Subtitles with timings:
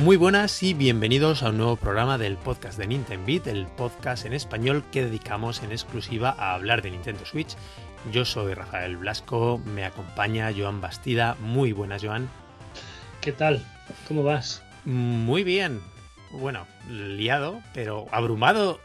[0.00, 4.24] Muy buenas y bienvenidos a un nuevo programa del podcast de Nintendo Beat, el podcast
[4.24, 7.54] en español que dedicamos en exclusiva a hablar de Nintendo Switch.
[8.10, 11.36] Yo soy Rafael Blasco, me acompaña Joan Bastida.
[11.40, 12.30] Muy buenas, Joan.
[13.20, 13.62] ¿Qué tal?
[14.08, 14.62] ¿Cómo vas?
[14.86, 15.82] Muy bien.
[16.30, 18.80] Bueno, liado, pero abrumado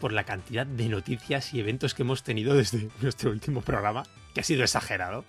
[0.00, 4.40] por la cantidad de noticias y eventos que hemos tenido desde nuestro último programa, que
[4.40, 5.26] ha sido exagerado.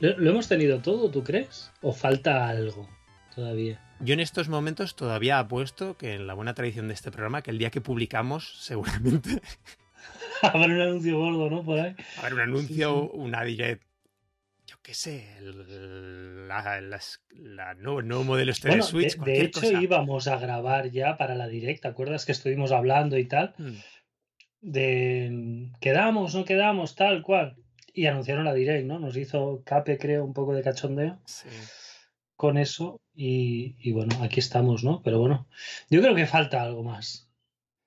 [0.00, 1.70] ¿Lo, hemos tenido todo, tú crees?
[1.80, 2.95] ¿O falta algo
[3.36, 3.80] todavía?
[4.00, 7.52] Yo en estos momentos todavía apuesto que en la buena tradición de este programa, que
[7.52, 9.40] el día que publicamos, seguramente.
[10.42, 11.62] Habrá un anuncio gordo, ¿no?
[11.62, 11.94] Por ahí.
[12.18, 13.84] Habrá un anuncio, una direct
[14.66, 19.16] yo qué sé, el, la, nuevo, nuevo, modelo este de Switch.
[19.18, 23.26] De, hecho, íbamos a grabar ya para la direct, ¿te acuerdas que estuvimos hablando y
[23.26, 23.54] tal?
[23.58, 23.74] Mm.
[24.62, 27.56] De quedamos, no quedamos, tal cual
[27.96, 28.98] y anunciaron la Direct, ¿no?
[28.98, 31.18] Nos hizo Cape, creo, un poco de cachondeo
[32.36, 35.02] con eso y, bueno, aquí estamos, ¿no?
[35.02, 35.46] Pero bueno,
[35.90, 37.30] yo creo que falta algo más.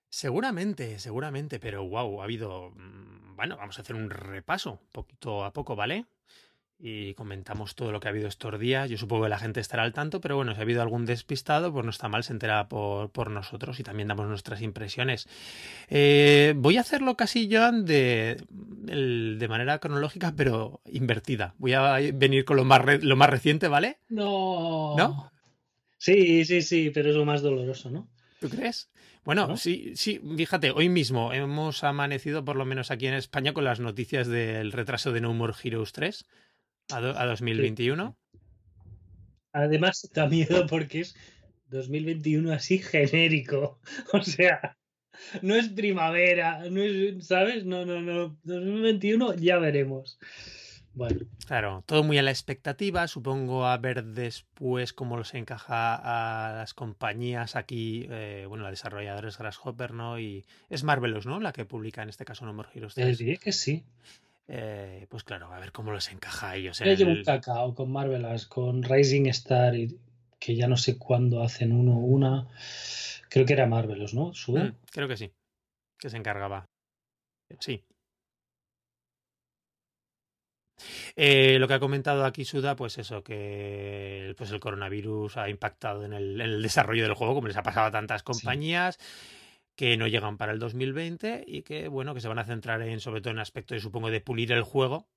[0.10, 2.72] Seguramente, seguramente, pero wow, ha habido...
[2.72, 6.06] Mm, bueno, vamos a hacer un repaso, poquito a poco, ¿vale?
[6.82, 8.90] Y comentamos todo lo que ha habido estos días.
[8.90, 11.74] Yo supongo que la gente estará al tanto, pero bueno, si ha habido algún despistado,
[11.74, 15.28] pues no está mal, se entera por, por nosotros y también damos nuestras impresiones.
[15.90, 21.54] Eh, voy a hacerlo casi, Joan, de, de manera cronológica, pero invertida.
[21.58, 23.98] Voy a venir con lo más, lo más reciente, ¿vale?
[24.08, 24.96] No.
[24.98, 25.32] ¿No?
[25.98, 28.08] Sí, sí, sí, pero es lo más doloroso, ¿no?
[28.40, 28.90] ¿Tú crees?
[29.26, 33.66] Bueno, sí, sí, fíjate, hoy mismo hemos amanecido, por lo menos aquí en España, con
[33.66, 36.26] las noticias del retraso de No More Heroes 3
[36.92, 38.18] a, 2021.
[39.54, 41.16] Además, da miedo porque es
[41.68, 43.80] 2021 así genérico.
[44.14, 44.78] O sea,
[45.42, 47.66] no es primavera, no es, ¿sabes?
[47.66, 48.38] No, no, no.
[48.44, 50.20] 2021 ya veremos.
[50.94, 51.20] Bueno.
[51.46, 53.08] Claro, todo muy a la expectativa.
[53.08, 59.30] Supongo a ver después cómo los encaja a las compañías aquí, eh, bueno, la desarrolladora
[59.30, 60.20] es Grasshopper, ¿no?
[60.20, 61.40] Y es Marvelous, ¿no?
[61.40, 63.18] La que publica en este caso No More Heroes 3.
[63.18, 63.86] Sí, que sí.
[64.52, 66.80] Eh, pues claro, a ver cómo los encaja a ellos.
[66.80, 69.76] Yo llevo un cacao con Marvelas, con Rising Star,
[70.40, 72.48] que ya no sé cuándo hacen uno o una.
[73.30, 74.32] Creo que era Marvelous, ¿no?
[74.48, 75.32] Mm, creo que sí,
[76.00, 76.66] que se encargaba.
[77.60, 77.84] Sí.
[81.16, 86.06] Eh, lo que ha comentado aquí Suda, pues eso, que pues el coronavirus ha impactado
[86.06, 88.98] en el, desarrollo del juego, como les ha pasado a tantas compañías
[89.80, 93.00] que no llegan para el 2020 y que, bueno, que se van a centrar en,
[93.00, 95.08] sobre todo en aspectos, supongo, de pulir el juego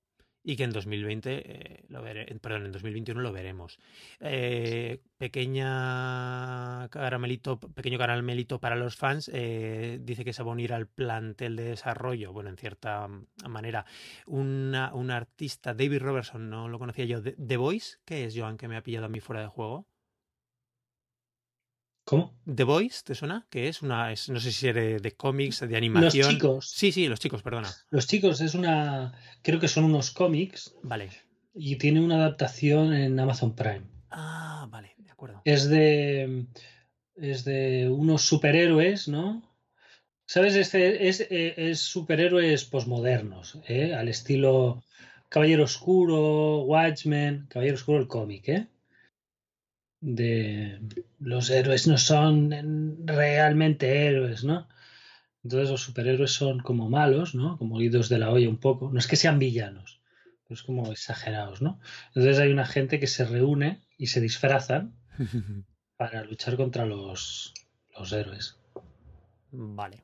[0.41, 3.77] y que en 2020, eh, lo perdón, en 2021 lo veremos.
[4.21, 10.71] Eh, pequeña caramelito, pequeño caramelito para los fans, eh, dice que se va a unir
[10.71, 13.09] al plantel de desarrollo, bueno, en cierta
[13.45, 13.85] manera,
[14.27, 18.69] una, un artista, David Robertson, no lo conocía yo, The Voice, ¿qué es, Joan, que
[18.69, 19.89] me ha pillado a mí fuera de juego?
[22.05, 22.37] ¿Cómo?
[22.53, 23.47] The Voice, ¿te suena?
[23.49, 26.25] Que es una, no sé si es de, cómics, de animación.
[26.25, 26.69] Los chicos.
[26.69, 27.69] Sí, sí, los chicos, perdona.
[27.89, 30.75] Los chicos es una, creo que son unos cómics.
[30.83, 31.09] Vale.
[31.53, 33.83] Y tiene una adaptación en Amazon Prime.
[34.09, 35.41] Ah, vale, de acuerdo.
[35.45, 36.47] Es de,
[37.15, 39.41] es de unos superhéroes, ¿no?
[40.25, 40.55] ¿Sabes?
[40.55, 43.93] Este es, es superhéroes posmodernos, ¿eh?
[43.93, 44.83] Al estilo
[45.29, 48.67] Caballero Oscuro, Watchmen, Caballero Oscuro el cómic, ¿eh?
[50.03, 50.81] De
[51.19, 54.67] los héroes no son realmente héroes, ¿no?
[55.43, 57.57] Entonces los superhéroes son como malos, ¿no?
[57.57, 58.91] Como idos de la olla un poco.
[58.91, 60.01] No es que sean villanos,
[60.43, 61.79] pero es como exagerados, ¿no?
[62.09, 64.93] Entonces hay una gente que se reúne y se disfrazan
[65.97, 67.53] para luchar contra los,
[67.97, 68.59] los héroes.
[69.51, 70.03] Vale.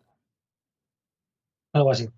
[1.74, 2.10] Algo así.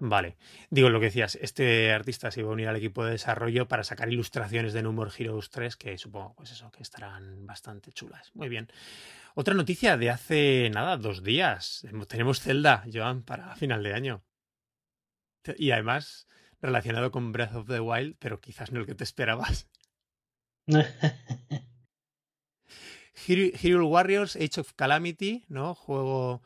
[0.00, 0.36] Vale.
[0.70, 3.84] Digo lo que decías, este artista se iba a unir al equipo de desarrollo para
[3.84, 8.34] sacar ilustraciones de No More Heroes 3, que supongo, pues eso, que estarán bastante chulas.
[8.34, 8.68] Muy bien.
[9.34, 11.86] Otra noticia de hace nada, dos días.
[12.08, 14.24] Tenemos Zelda, Joan, para final de año.
[15.58, 16.26] Y además,
[16.62, 19.68] relacionado con Breath of the Wild, pero quizás no el que te esperabas.
[23.26, 25.74] Hero Warriors, Age of Calamity, ¿no?
[25.74, 26.42] Juego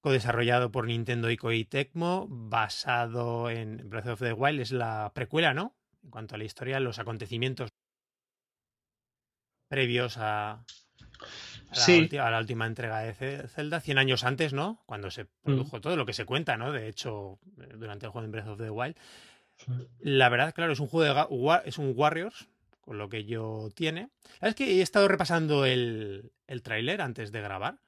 [0.00, 5.54] co-desarrollado por Nintendo y Koei Tecmo, basado en Breath of the Wild, es la precuela,
[5.54, 5.74] ¿no?
[6.02, 7.70] En cuanto a la historia, los acontecimientos
[9.68, 10.64] previos a,
[12.12, 14.82] la, última entrega de Zelda, 100 años antes, ¿no?
[14.86, 15.80] Cuando se produjo mm.
[15.80, 16.72] todo lo que se cuenta, ¿no?
[16.72, 17.38] De hecho,
[17.76, 18.96] durante el juego de Breath of the Wild.
[20.00, 22.48] La verdad, claro, es un juego de es un Warriors,
[22.80, 24.08] con lo que yo tiene.
[24.40, 27.78] Es que he estado repasando el, el tráiler antes de grabar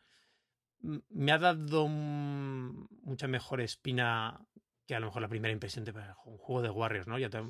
[0.82, 4.46] me ha dado mucha mejor espina
[4.86, 7.18] que a lo mejor la primera impresión de un juego de Warriors, ¿no?
[7.18, 7.42] Ya te...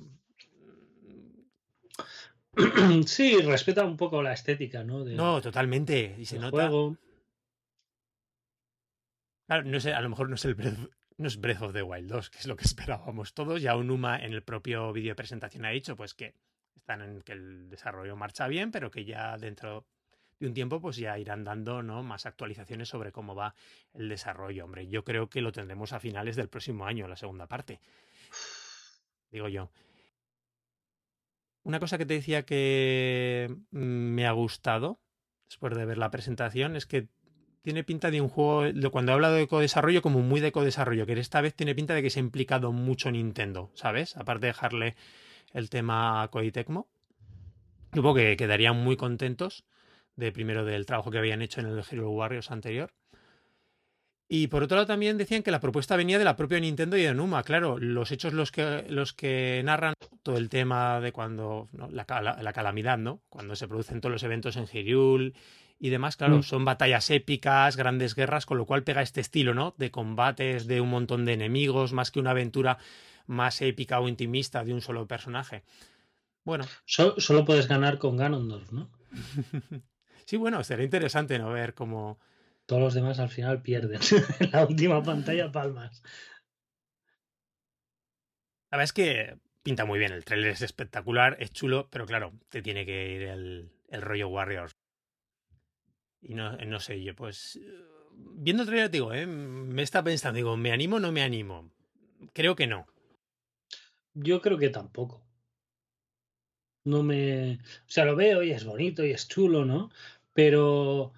[3.07, 5.05] sí, respeta un poco la estética, ¿no?
[5.05, 6.15] no, totalmente.
[6.19, 6.71] Y se nota.
[9.47, 10.79] Claro, no sé, a lo mejor no es el Breath,
[11.17, 13.63] no es Breath of the Wild 2, que es lo que esperábamos todos.
[13.63, 16.35] Ya Unuma en el propio vídeo de presentación ha dicho pues que
[16.77, 19.87] están en que el desarrollo marcha bien, pero que ya dentro
[20.43, 22.03] de un tiempo pues ya irán dando ¿no?
[22.03, 23.55] más actualizaciones sobre cómo va
[23.95, 24.65] el desarrollo.
[24.65, 27.81] Hombre, yo creo que lo tendremos a finales del próximo año, la segunda parte.
[29.31, 29.71] Digo yo.
[31.63, 34.99] Una cosa que te decía que mm, me ha gustado
[35.47, 37.07] después de ver la presentación es que
[37.63, 41.13] tiene pinta de un juego, cuando he hablado de co-desarrollo, como muy de co-desarrollo, que
[41.13, 44.17] esta vez tiene pinta de que se ha implicado mucho Nintendo, ¿sabes?
[44.17, 44.97] Aparte de dejarle
[45.53, 46.89] el tema a Koei Tecmo.
[47.95, 49.65] Supongo que quedarían muy contentos
[50.17, 52.93] de primero del trabajo que habían hecho en el Hero Warriors anterior.
[54.35, 57.03] Y por otro lado también decían que la propuesta venía de la propia Nintendo y
[57.03, 57.43] de Numa.
[57.43, 59.93] Claro, los hechos los que, los que narran
[60.23, 62.07] todo el tema de cuando la,
[62.55, 63.21] calamidad, ¿no?
[63.29, 65.35] Cuando se producen todos los eventos en Hyrule
[65.79, 66.43] y demás, claro, mm.
[66.45, 69.75] son batallas épicas, grandes guerras, con lo cual pega este estilo, ¿no?
[69.77, 72.79] De combates, de un montón de enemigos, más que una aventura
[73.27, 75.63] más épica o intimista de un solo personaje.
[76.43, 76.65] Bueno.
[76.87, 78.91] solo puedes ganar con Ganondorf, ¿no?
[80.33, 82.19] sí, bueno, sería interesante no ver cómo.
[82.65, 84.01] Todos los demás al final pierden.
[84.41, 86.03] en la última pantalla, palmas.
[88.71, 90.11] La verdad es que pinta muy bien.
[90.11, 94.29] El trailer es espectacular, es chulo, pero claro, te tiene que ir el, el rollo
[94.29, 94.75] Warriors.
[96.23, 97.61] Y no, no sé, yo pues.
[98.15, 99.27] Viendo el trailer, digo, ¿eh?
[99.27, 101.71] me está pensando, digo, ¿me animo o no me animo?
[102.33, 102.87] Creo que no.
[104.15, 105.27] Yo creo que tampoco.
[106.85, 107.57] No me.
[107.57, 109.91] O sea, lo veo y es bonito y es chulo, ¿no?
[110.33, 111.13] Pero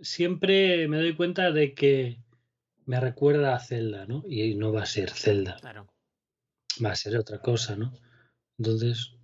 [0.00, 2.18] siempre me doy cuenta de que
[2.86, 4.24] me recuerda a Zelda, ¿no?
[4.28, 5.56] Y no va a ser Zelda.
[5.60, 5.92] Claro.
[6.84, 7.92] Va a ser otra cosa, ¿no?
[8.58, 9.14] Entonces,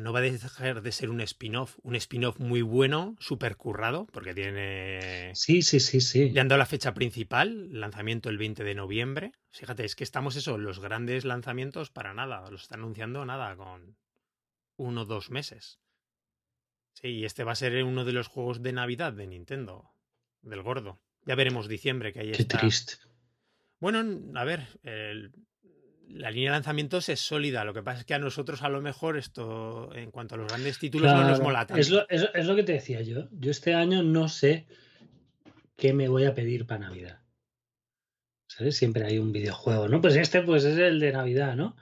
[0.00, 4.34] no va a dejar de ser un spin-off, un spin-off muy bueno, súper currado, porque
[4.34, 5.32] tiene...
[5.34, 6.30] Sí, sí, sí, sí.
[6.30, 9.32] Le han dado la fecha principal, lanzamiento el 20 de noviembre.
[9.50, 13.96] Fíjate, es que estamos eso, los grandes lanzamientos para nada, los está anunciando nada, con
[14.76, 15.78] uno o dos meses.
[16.94, 19.90] Sí, y este va a ser uno de los juegos de Navidad de Nintendo,
[20.42, 21.00] del gordo.
[21.24, 22.94] Ya veremos diciembre que ahí Qué triste.
[23.78, 25.32] Bueno, a ver, el,
[26.08, 27.64] la línea de lanzamientos es sólida.
[27.64, 30.48] Lo que pasa es que a nosotros, a lo mejor, esto, en cuanto a los
[30.48, 31.80] grandes títulos, no nos mola tanto.
[31.80, 33.28] Es lo, es, lo, que te decía yo.
[33.32, 34.66] Yo este año no sé
[35.76, 37.20] qué me voy a pedir para Navidad.
[38.46, 38.76] ¿Sabes?
[38.76, 40.00] Siempre hay un videojuego, ¿no?
[40.00, 41.74] Pues este, pues es el de Navidad, ¿no?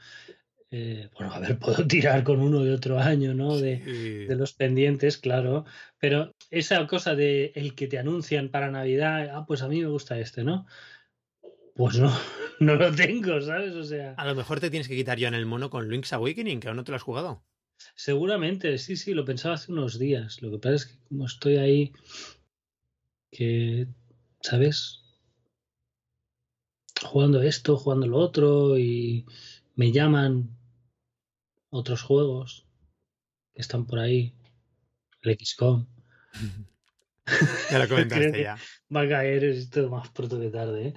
[0.72, 3.56] Eh, bueno, a ver, puedo tirar con uno de otro año, ¿no?
[3.56, 3.78] De,
[4.28, 5.64] de, los pendientes, claro.
[5.98, 9.88] Pero esa cosa de el que te anuncian para Navidad, ah, pues a mí me
[9.88, 10.66] gusta este, ¿no?
[11.74, 12.12] Pues no,
[12.60, 13.74] no lo tengo, ¿sabes?
[13.74, 14.14] O sea.
[14.14, 16.68] A lo mejor te tienes que quitar ya en el mono con Link's Awakening, que
[16.68, 17.44] aún no te lo has jugado.
[17.94, 20.42] Seguramente, sí, sí, lo pensaba hace unos días.
[20.42, 21.92] Lo que pasa es que como estoy ahí,
[23.32, 23.88] que,
[24.42, 24.98] ¿sabes?
[27.02, 29.24] Jugando esto, jugando lo otro, y
[29.74, 30.59] me llaman
[31.70, 32.66] otros juegos
[33.54, 34.34] que están por ahí,
[35.22, 35.86] el XCOM.
[37.70, 38.58] ya lo comentaste ya.
[38.94, 40.94] Va a caer esto más pronto que tarde, ¿eh?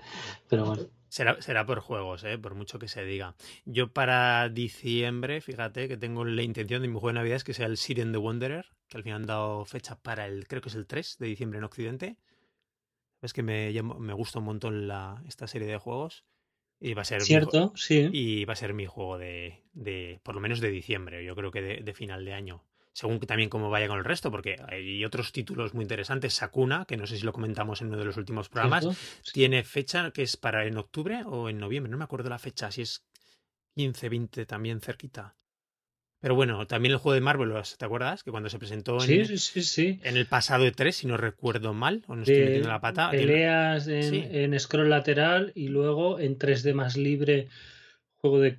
[0.50, 0.84] pero bueno.
[1.08, 2.40] Será, será, por juegos, ¿eh?
[2.40, 3.36] por mucho que se diga.
[3.66, 7.54] Yo para diciembre, fíjate que tengo la intención de mi juego de Navidad es que
[7.54, 10.70] sea el Siren the Wanderer, que al final han dado fecha para el, creo que
[10.70, 12.18] es el 3 de diciembre en Occidente.
[13.22, 16.26] Es que me, me gusta un montón la, esta serie de juegos.
[16.86, 18.10] Y va a ser Cierto, sí.
[18.12, 21.50] Y va a ser mi juego de, de, por lo menos de diciembre, yo creo
[21.50, 22.64] que de final de año
[22.94, 26.36] según también cómo vaya con el resto, porque hay otros títulos muy interesantes.
[26.36, 28.88] Sakuna, que no sé si lo comentamos en uno de los últimos programas,
[29.34, 32.72] tiene fecha que es para en octubre o en noviembre, no me acuerdo la fecha,
[32.72, 33.04] si es
[33.76, 35.36] 15, 20 también cerquita.
[36.24, 38.24] Pero bueno, también el juego de Marvel, ¿te acuerdas?
[38.24, 42.06] Que cuando se presentó en, sí, en el pasado de 3, si no recuerdo mal,
[42.08, 43.12] o no estoy metiendo la pata.
[43.12, 47.50] Peleas en, scroll lateral y luego en 3D más libre,
[48.16, 48.56] juego de,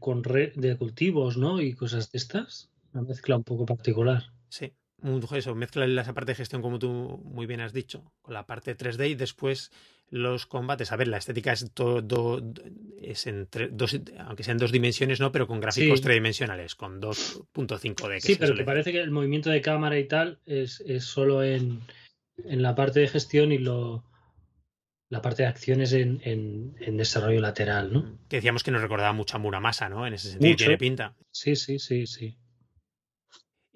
[0.56, 1.62] de cultivos, ¿no?
[1.62, 2.68] Y cosas de estas.
[2.92, 4.25] Una mezcla un poco particular.
[4.50, 4.75] Sí,
[5.35, 8.76] eso, mezcla esa parte de gestión como tú muy bien has dicho, con la parte
[8.76, 9.73] 3D y después
[10.11, 10.92] los combates.
[10.92, 12.42] A ver, la estética es todo,
[13.00, 18.20] es en dos, aunque sean dos dimensiones, no, pero con gráficos tridimensionales, con 2.5D.
[18.20, 21.80] Sí, pero te parece que el movimiento de cámara y tal es, es solo en,
[22.44, 24.04] en, la parte de gestión y lo
[25.11, 28.18] la parte de acciones en, en, desarrollo lateral, ¿no?
[28.28, 30.06] Que decíamos que nos recordaba mucho a Muramasa, ¿no?
[30.06, 31.14] En ese sentido, tiene pinta.
[31.30, 32.37] Sí, sí, sí, sí.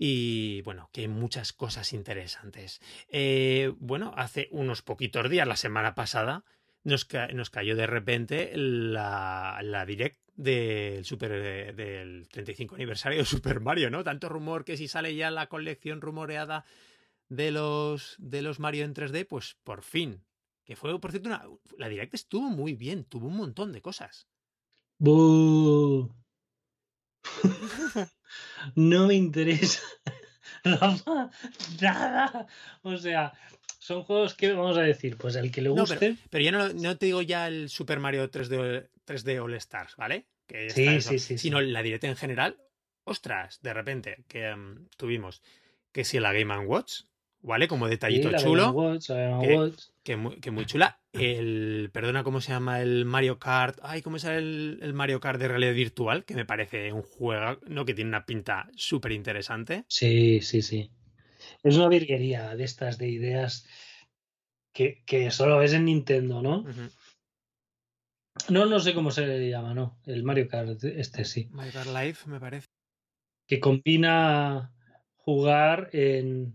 [0.01, 2.81] Y bueno, que hay muchas cosas interesantes.
[3.09, 6.45] Eh, bueno, hace unos poquitos días, la semana pasada,
[6.85, 13.25] nos, nos cayó de repente la, la direct del Super eh, del 35 aniversario de
[13.25, 14.05] Super Mario, ¿no?
[14.05, 16.65] Tanto rumor que si sale ya la colección rumoreada
[17.29, 20.25] de los de los Mario en 3D, pues por fin.
[20.65, 21.45] Que fue, por cierto, una,
[21.77, 24.29] la Direct estuvo muy bien, tuvo un montón de cosas.
[28.75, 29.83] no me interesa.
[31.81, 32.47] nada.
[32.83, 33.33] O sea,
[33.79, 36.17] son juegos que vamos a decir, pues el que le guste.
[36.31, 40.27] pero, ya no, no, te digo ya el Super Mario 3D, 3D All Stars, ¿vale?
[40.47, 42.57] Que sí, sí, sí, Sino la directa en general.
[43.05, 45.43] Ostras, de repente, que em, tuvimos
[45.93, 47.05] que si la Game Watch,
[47.41, 47.69] ¿vale?
[47.69, 48.71] Como detallito chulo.
[48.71, 49.11] Watch,
[50.03, 51.01] que, muy, chula.
[51.13, 52.81] El, perdona, ¿cómo se llama?
[52.81, 53.79] El Mario Kart.
[53.83, 56.25] Ay, ¿cómo es el, el Mario Kart de realidad virtual?
[56.25, 57.85] Que me parece un juego, ¿no?
[57.85, 59.85] Que tiene una pinta súper interesante.
[59.89, 60.91] Sí, sí, sí.
[61.63, 63.67] Es una virguería de estas de ideas
[64.73, 66.65] que, que solo ves en Nintendo, ¿no?
[68.49, 69.99] No, no sé cómo se llama, ¿no?
[70.07, 71.49] El Mario Kart, este sí.
[71.51, 72.69] Mario Kart Live, me parece.
[73.47, 74.73] Que combina
[75.17, 76.55] jugar en.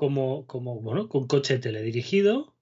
[0.00, 2.54] Como, como, bueno, con coche teledirigido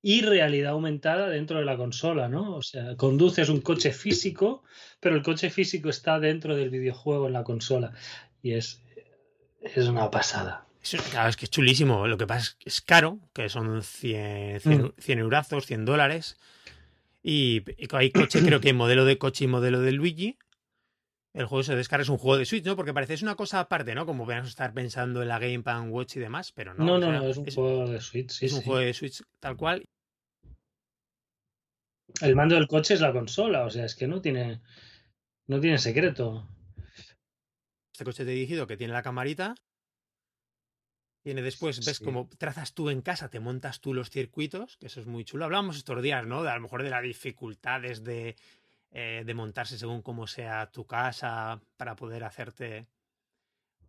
[0.00, 2.54] y realidad aumentada dentro de la consola, ¿no?
[2.54, 4.62] O sea, conduces un coche físico,
[5.00, 7.92] pero el coche físico está dentro del videojuego en la consola.
[8.40, 8.84] Y es,
[9.62, 10.64] es una pasada.
[11.10, 12.06] Claro, es que es chulísimo.
[12.06, 16.38] Lo que pasa es que es caro, que son 100, 100, eurazos, 100 dólares.
[17.20, 20.38] Y, hay coche, creo que modelo de coche y modelo de Luigi.
[21.34, 22.76] El juego se descarga, es un juego de Switch, ¿no?
[22.76, 24.06] Porque parece es una cosa aparte, ¿no?
[24.06, 26.84] Como podemos estar pensando en la Gamepad Watch y demás, pero no.
[26.84, 28.30] No, no, no, es un juego de Switch.
[28.30, 29.84] Sí, es un juego de Switch tal cual.
[32.20, 34.60] El mando del coche es la consola, o sea, es que no tiene,
[35.48, 36.48] no tiene secreto.
[37.92, 39.56] Este coche dirigido que tiene la camarita
[41.24, 45.00] tiene después, ves cómo trazas tú en casa, te montas tú los circuitos, que eso
[45.00, 45.46] es muy chulo.
[45.46, 46.44] Hablábamos estos días, ¿no?
[46.44, 48.36] De a lo mejor de las dificultades de,
[48.96, 52.86] eh, de montarse según cómo sea tu casa para poder hacerte.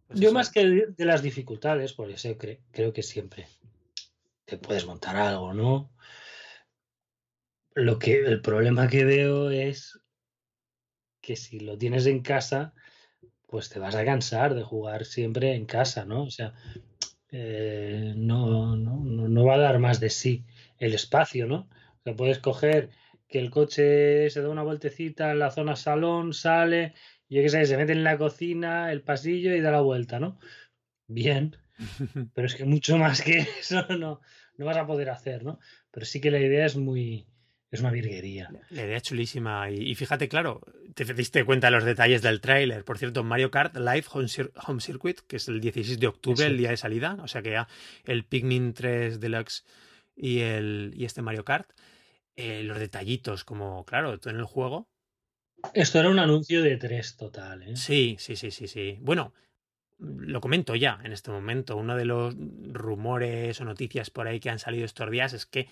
[0.07, 2.35] Pues Yo más que de las dificultades, por eso
[2.71, 3.47] creo que siempre
[4.45, 5.91] te puedes montar algo, ¿no?
[7.75, 9.99] Lo que el problema que veo es
[11.21, 12.73] que si lo tienes en casa,
[13.45, 16.23] pues te vas a cansar de jugar siempre en casa, ¿no?
[16.23, 16.55] O sea,
[17.29, 20.45] eh, no, no, no, va a dar más de sí
[20.79, 21.69] el espacio, ¿no?
[21.99, 22.89] O sea, puedes coger
[23.35, 26.93] que el coche se da una vueltecita en la zona salón, sale,
[27.27, 30.39] yo qué sé, se mete en la cocina, el pasillo y da la vuelta, ¿no?
[31.05, 31.57] Bien,
[32.33, 34.21] pero es que mucho más que eso no,
[34.55, 35.59] no vas a poder hacer, ¿no?
[35.91, 37.27] Pero sí que la idea es muy,
[37.71, 38.49] es una virguería.
[38.69, 39.69] La idea es chulísima.
[39.69, 40.61] Y, fíjate, claro,
[40.93, 42.85] te diste cuenta de los detalles del tráiler.
[42.85, 46.69] Por cierto, Mario Kart Live Home, Circuit, que es el 16 de octubre, el día
[46.69, 47.17] de salida.
[47.21, 47.67] O sea que ya
[48.05, 49.65] el Pikmin 3 Deluxe
[50.15, 51.69] y, el, y este Mario Kart.
[52.35, 54.89] Eh, los detallitos, como, claro, en el juego.
[55.73, 57.75] Esto era un anuncio de tres total, ¿eh?
[57.75, 58.97] Sí, sí, sí, sí, sí.
[59.01, 59.33] Bueno,
[59.97, 61.77] lo comento ya en este momento.
[61.77, 62.35] Uno de los
[62.71, 65.67] rumores o noticias por ahí que han salido estos días es que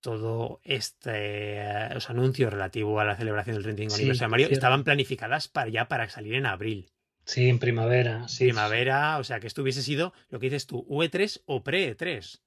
[0.00, 1.60] todo este
[1.92, 5.88] los anuncios relativos a la celebración del 35 aniversario de Mario estaban planificadas para ya
[5.88, 6.92] para salir en abril.
[7.24, 8.26] Sí, en primavera.
[8.28, 8.44] Sí.
[8.44, 12.40] Primavera, o sea que esto hubiese sido lo que dices tú, UE3 o pre-E3.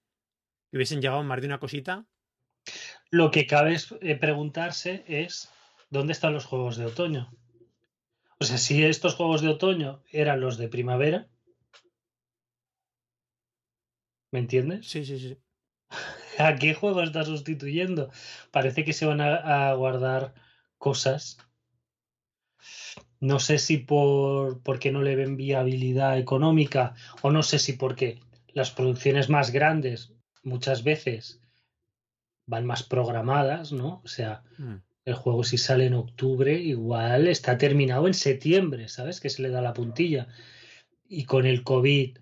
[0.71, 2.05] Que hubiesen llegado más de una cosita.
[3.09, 5.49] Lo que cabe eh, preguntarse es
[5.89, 7.29] ¿dónde están los juegos de otoño?
[8.39, 11.27] O sea, si estos juegos de otoño eran los de primavera.
[14.31, 14.87] ¿Me entiendes?
[14.87, 15.37] Sí, sí, sí.
[16.39, 18.09] ¿A qué juego está sustituyendo?
[18.49, 20.33] Parece que se van a, guardar
[20.77, 21.37] cosas.
[23.19, 28.21] No sé si por porque no le ven viabilidad económica o no sé si porque
[28.53, 30.13] las producciones más grandes
[30.43, 31.40] muchas veces
[32.51, 34.01] van más programadas, ¿no?
[34.03, 34.75] O sea, mm.
[35.05, 39.21] el juego si sale en octubre igual está terminado en septiembre, ¿sabes?
[39.21, 40.27] Que se le da la puntilla.
[41.07, 42.17] Y con el COVID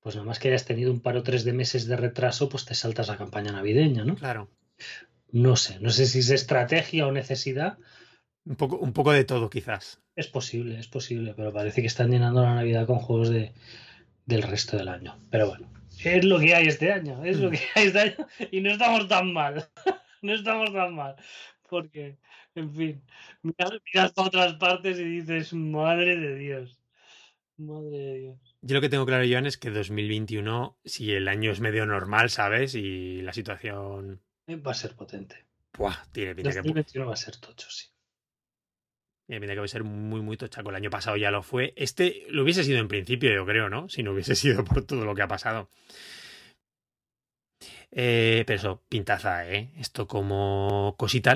[0.00, 2.64] pues nada más que hayas tenido un par o tres de meses de retraso, pues
[2.64, 4.14] te saltas la campaña navideña, ¿no?
[4.14, 4.48] Claro.
[5.30, 7.76] No sé, no sé si es estrategia o necesidad.
[8.46, 10.00] Un poco, un poco de todo, quizás.
[10.16, 13.52] Es posible, es posible, pero parece que están llenando la Navidad con juegos de,
[14.24, 15.18] del resto del año.
[15.30, 15.68] Pero bueno,
[16.04, 17.52] es lo que hay este año, es lo mm.
[17.52, 18.16] que hay este año
[18.50, 19.68] y no estamos tan mal.
[20.22, 21.16] no estamos tan mal.
[21.68, 22.18] Porque,
[22.54, 23.02] en fin,
[23.42, 26.80] miras a otras partes y dices, madre de Dios.
[27.56, 28.56] Madre de Dios.
[28.62, 32.30] Yo lo que tengo claro, Joan, es que 2021, si el año es medio normal,
[32.30, 32.74] ¿sabes?
[32.74, 34.20] Y la situación.
[34.48, 35.44] Va a ser potente.
[35.76, 37.86] Buah, tiene pinta 2021 va a ser tocho, sí.
[39.28, 40.70] Pinta que va a ser muy, muy tochaco.
[40.70, 41.74] El año pasado ya lo fue.
[41.76, 43.88] Este lo hubiese sido en principio, yo creo, ¿no?
[43.88, 45.68] Si no hubiese sido por todo lo que ha pasado.
[47.90, 49.70] Eh, pero eso, pintaza, ¿eh?
[49.78, 51.34] Esto como cosita,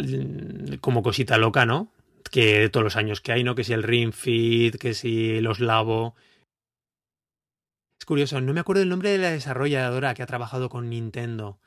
[0.81, 1.93] como cosita loca, ¿no?
[2.31, 3.55] Que de todos los años que hay, ¿no?
[3.55, 6.15] Que si el Ring Fit, que si los Labo.
[7.99, 11.59] Es curioso, no me acuerdo el nombre de la desarrolladora que ha trabajado con Nintendo.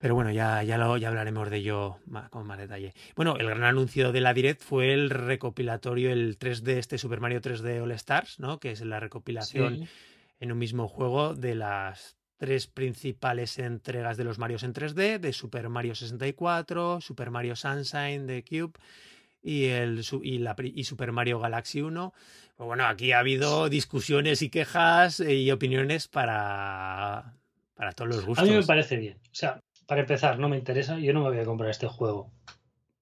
[0.00, 1.98] Pero bueno, ya, ya, lo, ya hablaremos de ello
[2.30, 2.94] con más detalle.
[3.14, 7.42] Bueno, el gran anuncio de la Direct fue el recopilatorio, el 3D, este Super Mario
[7.42, 8.58] 3D All Stars, ¿no?
[8.58, 9.86] Que es la recopilación
[10.40, 15.32] en un mismo juego de las tres principales entregas de los Marios en 3D, de
[15.34, 18.72] Super Mario 64, Super Mario Sunshine de Cube
[19.42, 22.14] y, el, y, la, y Super Mario Galaxy 1.
[22.56, 27.34] Pues bueno, aquí ha habido discusiones y quejas y opiniones para,
[27.74, 28.48] para todos los gustos.
[28.48, 29.18] A mí me parece bien.
[29.24, 32.30] O sea, para empezar, no me interesa, yo no me voy a comprar este juego.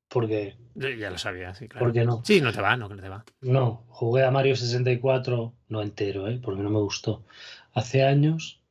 [0.09, 0.57] Porque.
[0.75, 1.85] Ya lo sabía, sí, claro.
[1.85, 2.25] ¿Por qué no?
[2.25, 3.27] Sí, no te va, no, no te va.
[3.43, 6.41] No, jugué a Mario 64, no entero, ¿eh?
[6.43, 7.27] porque no me gustó.
[7.75, 8.63] Hace años.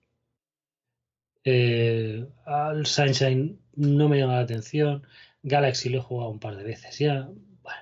[1.43, 5.05] Eh, al Sunshine no me llama la atención.
[5.43, 7.29] Galaxy lo he jugado un par de veces ya.
[7.62, 7.81] Bueno.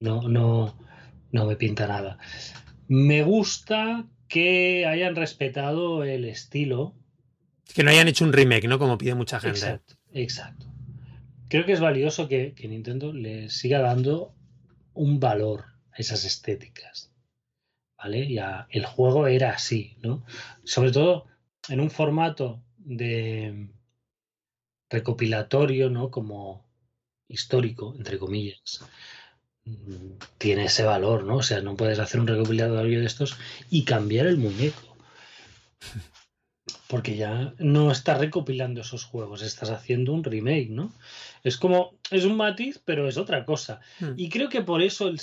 [0.00, 0.74] No, no,
[1.30, 2.18] no me pinta nada.
[2.88, 6.96] Me gusta que hayan respetado el estilo
[7.72, 8.78] que no hayan hecho un remake, ¿no?
[8.78, 9.58] Como pide mucha gente.
[9.58, 10.66] Exacto, exacto.
[11.48, 14.34] Creo que es valioso que, Nintendo le siga dando
[14.94, 17.12] un valor a esas estéticas.
[17.96, 18.32] ¿Vale?
[18.32, 20.24] Ya el juego era así, ¿no?
[20.64, 21.26] Sobre todo
[21.68, 23.68] en un formato de
[24.88, 26.10] recopilatorio, ¿no?
[26.10, 26.66] Como
[27.28, 28.84] histórico, entre comillas.
[30.38, 31.36] Tiene ese valor, ¿no?
[31.36, 33.36] O sea, no puedes hacer un recopilatorio de estos
[33.68, 34.96] y cambiar el muñeco
[36.90, 40.92] porque ya no estás recopilando esos juegos, estás haciendo un remake, ¿no?
[41.44, 43.80] Es como, es un matiz, pero es otra cosa.
[44.00, 44.14] Hmm.
[44.16, 45.20] Y creo que por eso el,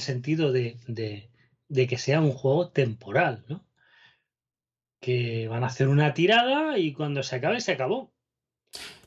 [0.00, 3.66] sentido de, de, que sea un juego temporal, ¿no?
[5.00, 8.12] Que van a hacer una tirada y cuando se acabe, se acabó.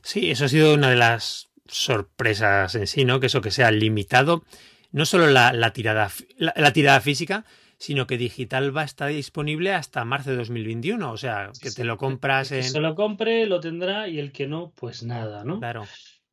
[0.02, 3.20] Sí, eso ha sido una de las sorpresas en sí, ¿no?
[3.20, 4.44] Que eso que sea limitado,
[4.90, 7.44] no solo la, tirada, la tirada física,
[7.80, 11.10] sino que digital va a estar disponible hasta marzo de 2021.
[11.10, 12.58] O sea, que te lo compras en.
[12.58, 15.58] El que se lo compre, lo tendrá y el que no, pues nada, ¿no?
[15.58, 15.86] Claro.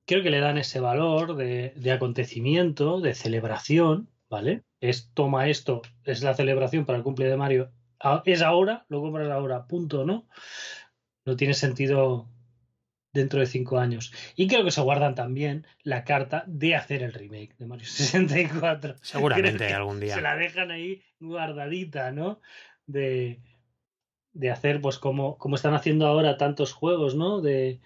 [0.06, 4.64] Creo que le dan ese valor de, acontecimiento, de celebración, ¿vale?
[4.82, 7.72] Es toma esto, es la celebración para el cumple de Mario.
[8.26, 10.28] Es ahora, lo compras ahora, punto, ¿no?
[11.26, 12.30] No tiene sentido
[13.14, 14.14] dentro de cinco años.
[14.36, 18.96] Y creo que se guardan también la carta de hacer el remake de Mario 64.
[19.02, 20.16] Seguramente algún día.
[20.16, 22.42] Se la dejan ahí guardadita, ¿no?
[22.86, 23.42] De,
[24.34, 27.42] de hacer, pues como, como están haciendo ahora tantos juegos, ¿no?
[27.42, 27.82] De,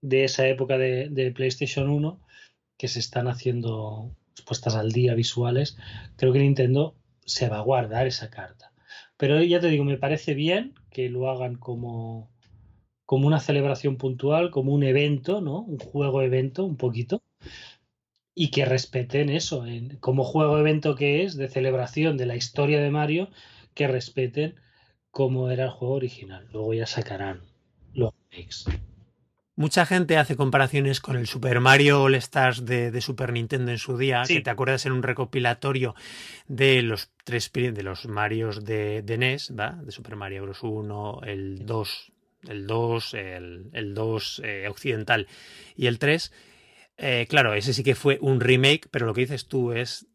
[0.00, 2.20] de esa época de, de, PlayStation 1,
[2.76, 5.76] que se están haciendo puestas al día visuales.
[6.16, 8.72] Creo que Nintendo se va a guardar esa carta.
[9.16, 12.31] Pero ya te digo, me parece bien que lo hagan como
[13.12, 15.60] como una celebración puntual, como un evento, ¿no?
[15.60, 17.22] Un juego evento, un poquito.
[18.34, 19.66] Y que respeten eso,
[20.00, 23.28] como juego evento que es, de celebración de la historia de Mario,
[23.74, 24.54] que respeten
[25.10, 26.48] cómo era el juego original.
[26.54, 27.42] Luego ya sacarán
[27.92, 28.64] los remakes.
[29.56, 33.98] Mucha gente hace comparaciones con el Super Mario All Stars de, Super Nintendo en su
[33.98, 35.94] día, que te acuerdas en un recopilatorio
[36.48, 39.72] de los tres de los Marios de, de NES, ¿va?
[39.72, 40.62] De Super Mario Bros.
[40.62, 42.11] 1, el 2
[42.48, 45.28] el 2, el, el 2 eh, occidental
[45.76, 46.32] y el 3.
[46.98, 50.06] Eh, claro, ese sí que fue un remake, pero lo que dices tú es,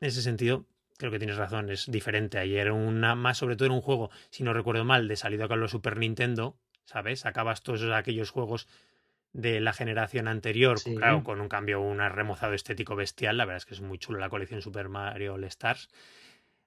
[0.00, 0.66] en ese sentido,
[0.96, 2.38] creo que tienes razón, es diferente.
[2.38, 5.56] Ayer una más, sobre todo en un juego, si no recuerdo mal, de salido acá
[5.56, 7.26] los Super Nintendo, ¿sabes?
[7.26, 8.68] Acabas todos aquellos juegos
[9.32, 13.36] de la generación anterior, claro, con un cambio, un remozado estético bestial.
[13.36, 15.88] La verdad es que es muy chulo la colección Super Mario All Stars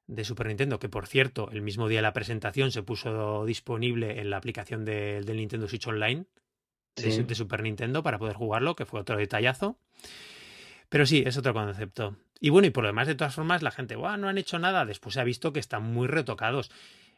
[0.08, 4.20] de Super Nintendo, que por cierto, el mismo día de la presentación se puso disponible
[4.20, 6.26] en la aplicación del Nintendo Switch Online
[6.96, 9.78] de, Super Nintendo para poder jugarlo, que fue otro detallazo.
[10.90, 12.18] Pero sí, es otro concepto.
[12.40, 14.86] Y bueno, y por lo demás, de todas formas, la gente, no han hecho nada.
[14.86, 16.70] Después se ha visto que están muy retocados.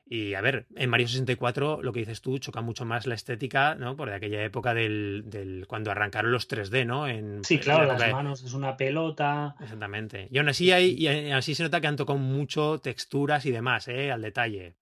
[0.08, 3.74] Y a ver, en Mario 64 lo que dices tú choca mucho más la estética,
[3.74, 3.96] ¿no?
[3.96, 7.08] Por de aquella época del, del cuando arrancaron los 3D, ¿no?
[7.08, 9.56] En, sí, claro, las manos es una pelota.
[9.60, 10.28] Exactamente.
[10.30, 13.88] Y aún así hay, y así se nota que han tocado mucho texturas y demás,
[13.88, 14.12] ¿eh?
[14.12, 14.76] Al detalle.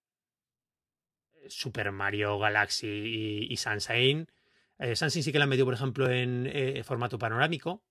[1.48, 4.26] Super Mario Galaxy y, y Sunshine.
[4.78, 7.82] Eh, Sunshine sí que la han metido, por ejemplo, en eh, formato panorámico.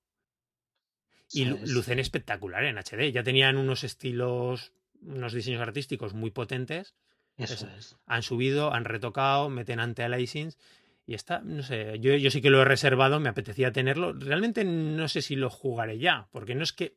[1.31, 3.11] Y lucen espectacular en HD.
[3.11, 6.93] Ya tenían unos estilos, unos diseños artísticos muy potentes
[7.37, 7.95] eso es.
[8.05, 10.53] Han subido, han retocado, meten anti-aliasing
[11.05, 14.13] y está, no sé, yo, yo sí que lo he reservado, me apetecía tenerlo.
[14.13, 16.95] Realmente no sé si lo jugaré ya, porque no es que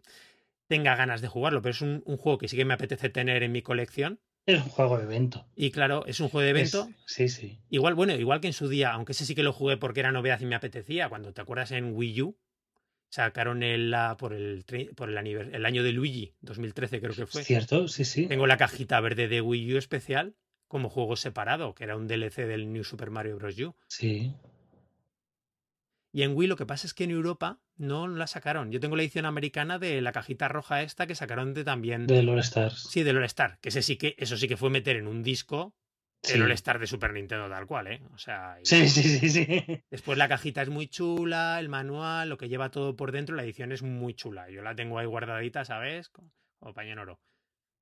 [0.68, 3.52] tenga ganas de jugarlo, pero es un, juego que sí que me apetece tener en
[3.52, 5.46] mi colección, Es un juego de evento.
[5.56, 6.88] Y claro, es un juego de evento.
[7.06, 7.58] sí, sí.
[7.68, 10.12] Igual, bueno, igual que en su día, aunque ese sí que lo jugué porque era
[10.12, 12.38] novedad y me apetecía, cuando te acuerdas en Wii U,
[13.16, 17.42] sacaron el, por, el, por el, el año de Luigi, 2013 creo que fue.
[17.42, 18.26] Cierto, sí, sí.
[18.26, 20.34] Tengo la cajita verde de Wii U especial
[20.68, 23.58] como juego separado, que era un DLC del New Super Mario Bros.
[23.58, 23.74] U.
[23.88, 24.34] Sí.
[26.12, 28.70] Y en Wii lo que pasa es que en Europa no la sacaron.
[28.70, 32.06] Yo tengo la edición americana de la cajita roja esta que sacaron de también.
[32.06, 32.88] De All Stars.
[32.90, 33.58] Sí, de All Star.
[33.60, 35.74] Que ese sí que, eso sí que fue meter en un disco
[36.34, 38.02] el Star de Super Nintendo tal cual, ¿eh?
[38.14, 38.58] O sea.
[38.62, 39.82] Sí, sí, sí, sí.
[39.90, 43.44] Después la cajita es muy chula, el manual, lo que lleva todo por dentro, la
[43.44, 44.50] edición es muy chula.
[44.50, 46.08] Yo la tengo ahí guardadita, ¿sabes?
[46.10, 46.30] Como
[46.74, 47.20] paño en oro.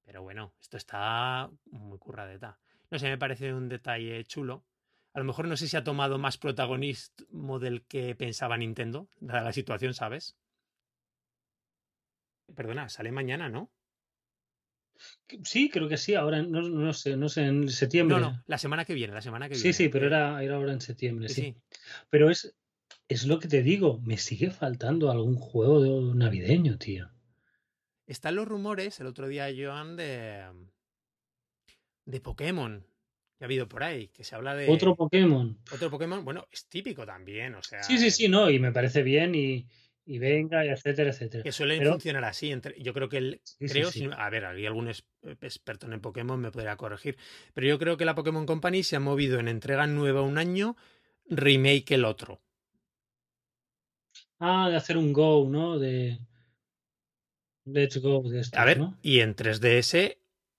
[0.05, 2.59] Pero bueno, esto está muy curradeta.
[2.91, 4.65] No sé, me parece un detalle chulo.
[5.15, 9.43] A lo mejor no sé si ha tomado más protagonismo del que pensaba Nintendo, dada
[9.43, 10.37] la situación, ¿sabes?
[12.55, 13.71] Perdona, sale mañana, ¿no?
[15.43, 18.19] Sí, creo que sí, ahora no, sé, no sé, en septiembre.
[18.19, 19.73] No, no, la semana que viene, la semana que viene.
[19.73, 21.57] Sí, sí, pero era, era ahora en septiembre, sí.
[22.11, 22.55] Pero es,
[23.09, 27.11] es lo que te digo, me sigue faltando algún juego navideño, tío.
[28.07, 30.45] Están los rumores, el otro día, Joan, de,
[32.05, 32.87] de Pokémon
[33.45, 34.71] ha habido por ahí, que se habla de...
[34.71, 35.59] Otro Pokémon.
[35.71, 37.83] Otro Pokémon, bueno, es típico también, o sea...
[37.83, 39.67] Sí, sí, sí, no, y me parece bien y,
[40.07, 41.43] y venga, y etcétera, etcétera.
[41.43, 42.51] Que suele funcionar así.
[42.51, 43.41] Entre, yo creo que el...
[43.59, 47.17] creo, a ver, hay algún experto en Pokémon me podría corregir,
[47.55, 50.77] pero yo creo que la Pokémon Company se ha movido en entrega nueva un año,
[51.29, 52.43] remake el otro.
[54.39, 55.79] Ah, de hacer un Go, ¿no?
[55.79, 56.19] De...
[57.65, 60.19] Let's Go de esto, A ver, y en 3DS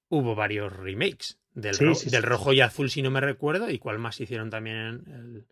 [0.10, 1.40] hubo varios remakes.
[1.54, 1.78] Del,
[2.22, 3.70] rojo y azul, si no me recuerdo.
[3.70, 5.48] ¿Y cuál más hicieron también el,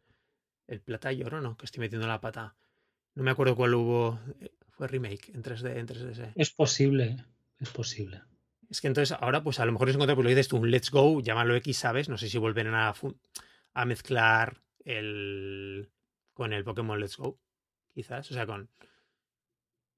[0.68, 1.40] el plata y oro?
[1.40, 2.58] No, que estoy metiendo la pata.
[3.16, 4.20] No me acuerdo cuál hubo.
[4.40, 6.32] Eh, fue remake en 3D, en 3DS.
[6.36, 7.24] Es posible,
[7.60, 8.22] es posible.
[8.70, 10.72] Es que entonces ahora, pues a lo mejor es encontrar, pues lo dices tú, un
[10.72, 12.10] Let's Go, llámalo X, ¿sabes?
[12.10, 12.94] No sé si vuelven a,
[13.74, 15.92] a mezclar el
[16.34, 17.40] con el Pokémon Let's Go,
[17.94, 18.30] quizás.
[18.32, 18.70] O sea, con,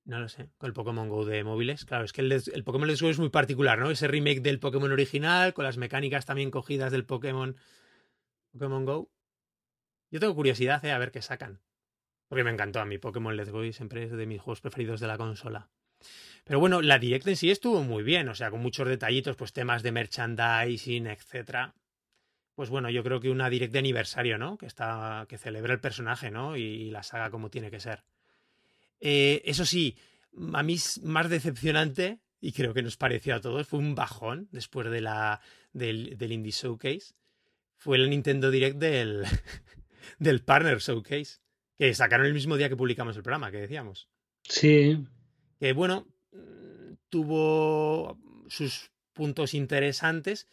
[0.03, 1.85] no lo sé, con el Pokémon Go de móviles.
[1.85, 3.89] Claro, es que el, Pokémon Let's Go es muy particular, ¿no?
[3.89, 7.55] Ese remake del Pokémon original, con las mecánicas también cogidas del Pokémon,
[8.51, 9.11] Pokémon Go.
[10.11, 10.91] Yo tengo curiosidad, ¿eh?
[10.91, 11.61] A ver qué sacan.
[12.27, 15.07] Porque me encantó a mí Pokémon Let's Go siempre es de mis juegos preferidos de
[15.07, 15.69] la consola.
[16.43, 19.53] Pero bueno, la Direct en sí estuvo muy bien, o sea, con muchos detallitos, pues
[19.53, 21.73] temas de merchandising, etcétera.
[22.55, 24.57] Pues bueno, yo creo que una Direct de aniversario, ¿no?
[24.57, 26.55] Que está, que celebra el personaje, ¿no?
[26.55, 28.03] y la saga como tiene que ser.
[28.99, 29.97] Eh, eso sí,
[30.53, 34.89] a mí más decepcionante, y creo que nos pareció a todos, fue un bajón después
[34.89, 35.41] de la,
[35.73, 37.13] del, del Indie Showcase.
[37.77, 39.25] Fue el Nintendo Direct del,
[40.19, 41.39] del Partner Showcase,
[41.77, 44.09] que sacaron el mismo día que publicamos el programa, que decíamos.
[44.43, 45.05] Sí.
[45.59, 46.07] Que bueno,
[47.09, 50.47] tuvo sus puntos interesantes,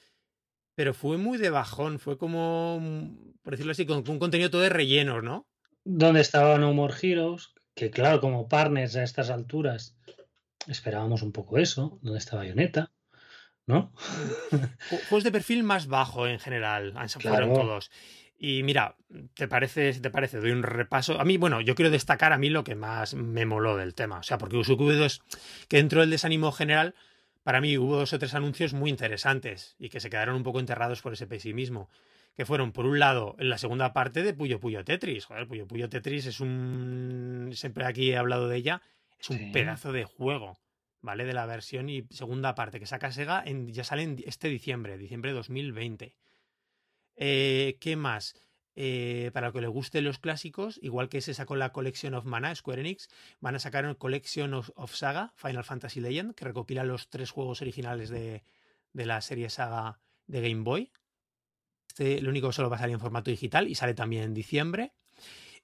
[0.74, 2.80] pero fue muy de bajón, fue como,
[3.42, 5.46] por decirlo así, con un contenido todo de rellenos, ¿no?
[5.84, 9.96] Donde estaba No More Heroes, que claro, como partners a estas alturas
[10.68, 12.92] esperábamos un poco eso, donde está Bayonetta,
[13.66, 13.92] ¿no?
[15.08, 17.90] Juegos de perfil más bajo en general, fueron todos.
[18.44, 18.96] Y mira,
[19.34, 20.40] ¿te parece, te parece?
[20.40, 21.20] Doy un repaso.
[21.20, 24.18] A mí, bueno, yo quiero destacar a mí lo que más me moló del tema.
[24.18, 25.22] O sea, porque hubo dos,
[25.68, 26.96] que dentro del desánimo general,
[27.44, 30.58] para mí hubo dos o tres anuncios muy interesantes y que se quedaron un poco
[30.58, 31.88] enterrados por ese pesimismo
[32.34, 35.26] que fueron, por un lado, en la segunda parte de Puyo Puyo Tetris.
[35.26, 37.50] Joder, Puyo Puyo Tetris es un.
[37.52, 38.82] Siempre aquí he hablado de ella.
[39.20, 40.58] Es un pedazo de juego,
[41.00, 41.24] ¿vale?
[41.26, 44.98] De la versión y segunda parte que saca Sega en, ya sale en este diciembre,
[44.98, 46.12] diciembre de 2020.
[47.16, 48.34] Eh, ¿Qué más?
[48.74, 52.24] Eh, para lo que le gusten los clásicos, igual que se sacó la Collection of
[52.24, 53.08] Mana, Square Enix,
[53.40, 57.60] van a sacar una Collection of, Saga, Final Fantasy Legend, que recopila los tres juegos
[57.60, 58.42] originales de,
[58.92, 60.90] de la serie Saga de Game Boy,
[61.92, 64.34] este, lo único que solo va a salir en formato digital y sale también en
[64.34, 64.92] diciembre.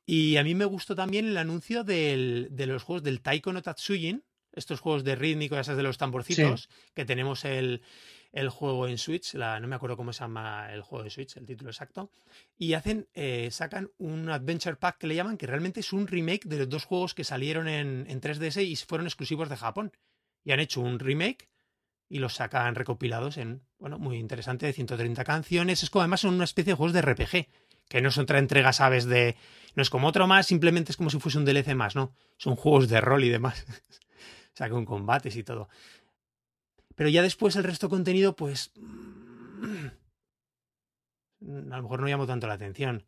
[0.05, 4.25] Y a mí me gustó también el anuncio de los juegos del Taiko no Tatsujin,
[4.53, 7.83] estos juegos de rítmico, esas de los tamborcitos, que tenemos el,
[8.51, 11.47] juego en Switch, la, no me acuerdo cómo se llama el juego de Switch, el
[11.47, 12.11] título exacto,
[12.57, 16.47] y hacen, eh, sacan un Adventure Pack que le llaman, que realmente es un remake
[16.47, 19.93] de los dos juegos que salieron en, en 3DS y fueron exclusivos de Japón.
[20.45, 21.49] Y han hecho un remake
[22.09, 25.83] y los sacan recopilados en, bueno, muy interesante, de 130 canciones.
[25.83, 27.49] Es como además son una especie de juegos de RPG,
[27.89, 29.37] que no son otra entrega, sabes, de...
[29.75, 32.15] No es como otro más, simplemente es como si fuese un DLC más, ¿no?
[32.37, 33.65] Son juegos de rol y demás.
[34.55, 35.69] o sea, con combates y todo.
[36.99, 38.73] Pero ya después el resto de contenido, pues...
[41.41, 43.05] A lo mejor no llamo tanto la atención.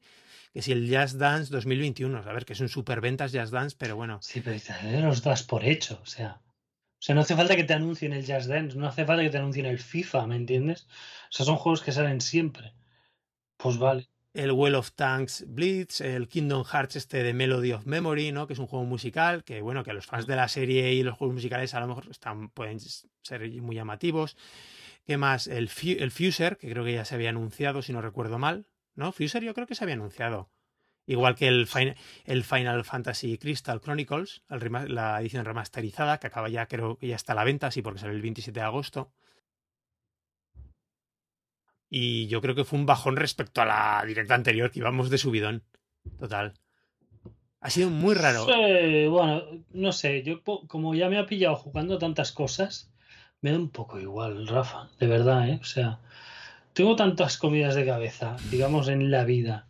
[0.54, 3.96] Que si el Jazz Dance 2021, a ver, que es un superventas Jazz Dance, pero
[3.96, 4.20] bueno.
[4.22, 4.60] Sí, pero
[5.02, 8.24] los das por hecho, o sea O sea, no hace falta que te anuncien el
[8.24, 10.86] Just Dance, no hace falta que te anuncien el FIFA, ¿me entiendes?
[11.28, 12.72] O sea, son juegos que salen siempre.
[13.56, 14.08] Pues vale.
[14.32, 18.46] El Well of Tanks Blitz, el Kingdom Hearts este de Melody of Memory, ¿no?
[18.46, 21.16] Que es un juego musical, que bueno, que los fans de la serie y los
[21.16, 24.36] juegos musicales a lo mejor están, pueden ser muy llamativos.
[25.04, 25.48] ¿Qué más?
[25.48, 28.66] El, el Fuser, que creo que ya se había anunciado, si no recuerdo mal.
[28.94, 29.12] ¿No?
[29.12, 30.50] Fuser yo creo que se había anunciado.
[31.06, 31.68] Igual que el,
[32.24, 37.32] el Final Fantasy Crystal Chronicles, la edición remasterizada, que acaba ya, creo que ya está
[37.32, 39.10] a la venta, sí, porque sale el 27 de agosto.
[41.90, 45.18] Y yo creo que fue un bajón respecto a la directa anterior, que íbamos de
[45.18, 45.64] subidón.
[46.18, 46.54] Total.
[47.60, 48.46] Ha sido muy raro.
[48.46, 52.90] bueno, no sé, yo como ya me ha pillado jugando tantas cosas,
[53.42, 55.58] me da un poco igual, Rafa, de verdad, ¿eh?
[55.60, 56.00] O sea,
[56.72, 59.66] tengo tantas comidas de cabeza, digamos, en la vida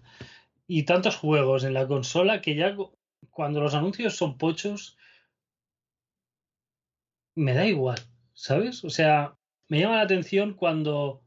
[0.72, 2.76] y tantos juegos en la consola que ya
[3.30, 4.96] cuando los anuncios son pochos,
[7.34, 7.98] me da igual,
[8.34, 8.84] ¿sabes?
[8.84, 9.34] O sea,
[9.68, 11.24] me llama la atención cuando,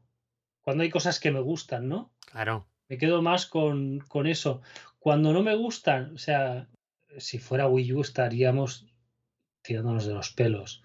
[0.64, 2.12] cuando hay cosas que me gustan, ¿no?
[2.30, 2.66] Claro.
[2.88, 4.62] Me quedo más con, con eso.
[4.98, 6.68] Cuando no me gustan, o sea,
[7.18, 8.86] si fuera Wii U estaríamos
[9.62, 10.82] tirándonos de los pelos.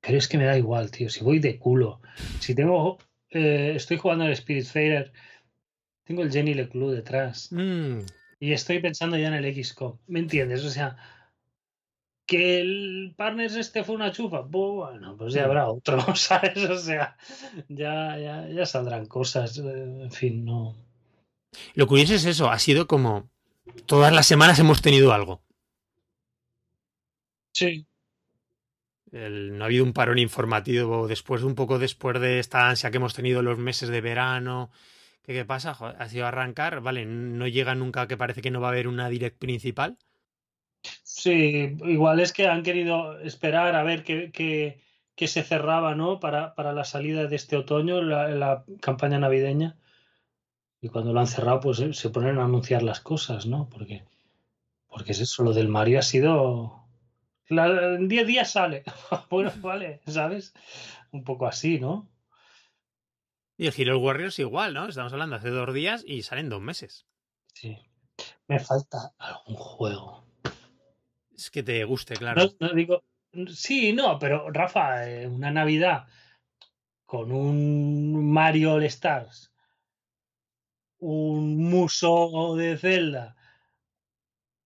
[0.00, 1.08] Pero es que me da igual, tío.
[1.08, 2.00] Si voy de culo,
[2.40, 2.98] si tengo,
[3.30, 5.12] eh, estoy jugando al Spirit Fader
[6.04, 7.50] tengo el Jenny Leclue detrás.
[7.50, 8.00] Mm.
[8.38, 9.98] Y estoy pensando ya en el XCOM.
[10.06, 10.64] ¿Me entiendes?
[10.64, 10.96] O sea,
[12.26, 14.40] que el Partners este fue una chufa.
[14.40, 16.58] Bueno, pues ya habrá otro, ¿sabes?
[16.68, 17.16] O sea,
[17.68, 19.58] ya, ya, ya saldrán cosas.
[19.58, 19.62] Eh,
[20.02, 20.76] en fin, no.
[21.74, 23.30] Lo curioso es eso, ha sido como
[23.86, 25.42] todas las semanas hemos tenido algo.
[27.52, 27.86] Sí.
[29.12, 33.14] no ha habido un parón informativo después, un poco después de esta ansia que hemos
[33.14, 34.72] tenido los meses de verano
[35.24, 35.70] ¿Qué, pasa?
[35.70, 39.08] ha sido arrancar, vale, no llega nunca que parece que no va a haber una
[39.08, 39.96] direct principal.
[41.02, 44.80] Sí, igual es que han querido esperar a ver qué,
[45.16, 46.20] se cerraba, ¿no?
[46.20, 49.78] Para, para, la salida de este otoño, la, la, campaña navideña.
[50.80, 53.68] Y cuando lo han cerrado, pues eh, se ponen a anunciar las cosas, ¿no?
[53.70, 54.04] Porque,
[54.86, 56.86] porque es eso, lo del Mario ha sido.
[57.48, 58.84] en 10 días sale.
[59.30, 60.52] bueno, vale, ¿sabes?
[61.10, 62.10] Un poco así, ¿no?
[63.56, 64.88] Y el Hero Warriors igual, ¿no?
[64.88, 67.06] Estamos hablando hace dos días y salen dos meses.
[67.54, 67.78] Sí.
[68.46, 70.24] Me falta algún juego.
[71.36, 72.50] Es que te guste, claro.
[72.60, 73.04] No, digo.
[73.48, 76.06] Sí, no, pero Rafa, eh, una Navidad
[77.04, 79.52] con un Mario All Stars,
[80.98, 83.36] un Muso de Zelda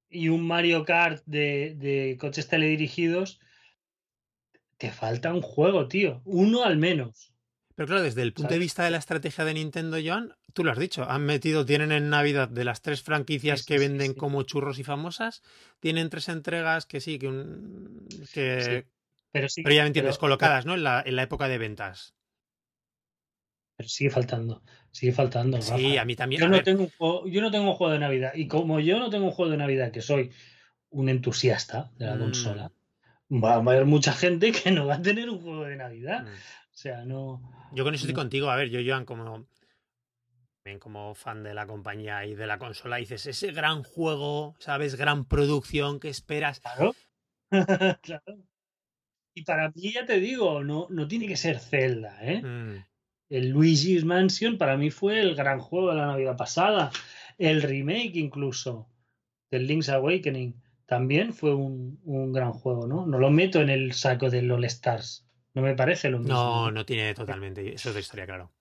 [0.09, 3.41] y un Mario Kart de, de coches teledirigidos,
[4.77, 6.23] te falta un juego, tío.
[6.25, 7.33] Uno al menos.
[7.79, 10.73] Pero claro, desde el punto de vista de la estrategia de Nintendo, Joan, tú lo
[10.73, 14.81] has dicho, han metido, tienen en Navidad de las tres franquicias que venden como churros
[14.81, 15.45] y famosas,
[15.79, 18.85] tienen tres entregas que sí, que, un, que
[19.31, 20.75] pero, pero, ya me entiendes, colocadas, ¿no?
[20.75, 22.17] En la, en la época de ventas.
[23.77, 24.61] Pero sigue faltando,
[24.91, 25.63] sigue faltando.
[25.63, 26.41] Sí, a mí también.
[26.41, 28.33] Yo no, tengo un juego, yo no tengo un juego de Navidad.
[28.35, 30.33] Y como yo no tengo un juego de Navidad, que soy
[30.91, 32.19] un entusiasta de la mm.
[32.19, 32.73] consola,
[33.31, 36.25] va a haber mucha gente que no va a tener un juego de Navidad.
[36.25, 36.29] Mm.
[36.79, 37.43] O sea, no.
[37.73, 38.51] Yo con eso estoy contigo.
[38.51, 39.49] A ver, yo, Joan, como.
[40.79, 44.95] Como fan de la compañía y de la consola, dices, ese gran juego, ¿sabes?
[44.95, 46.61] Gran producción que esperas.
[46.61, 46.95] Claro.
[48.03, 48.37] claro.
[49.35, 52.43] Y para mí, ya te digo, no, no tiene que ser Zelda, ¿eh?
[52.43, 52.85] Mm.
[53.29, 56.93] El Luigi's Mansion para mí fue el gran juego de la Navidad pasada.
[57.39, 58.89] El remake, incluso,
[59.51, 63.05] del Link's Awakening, también fue un, un gran juego, ¿no?
[63.05, 65.28] No lo meto en el saco de All Stars.
[65.59, 66.35] No me parece lo mismo.
[66.35, 67.75] No, no tiene totalmente.
[67.75, 68.53] Eso es de historia, claro.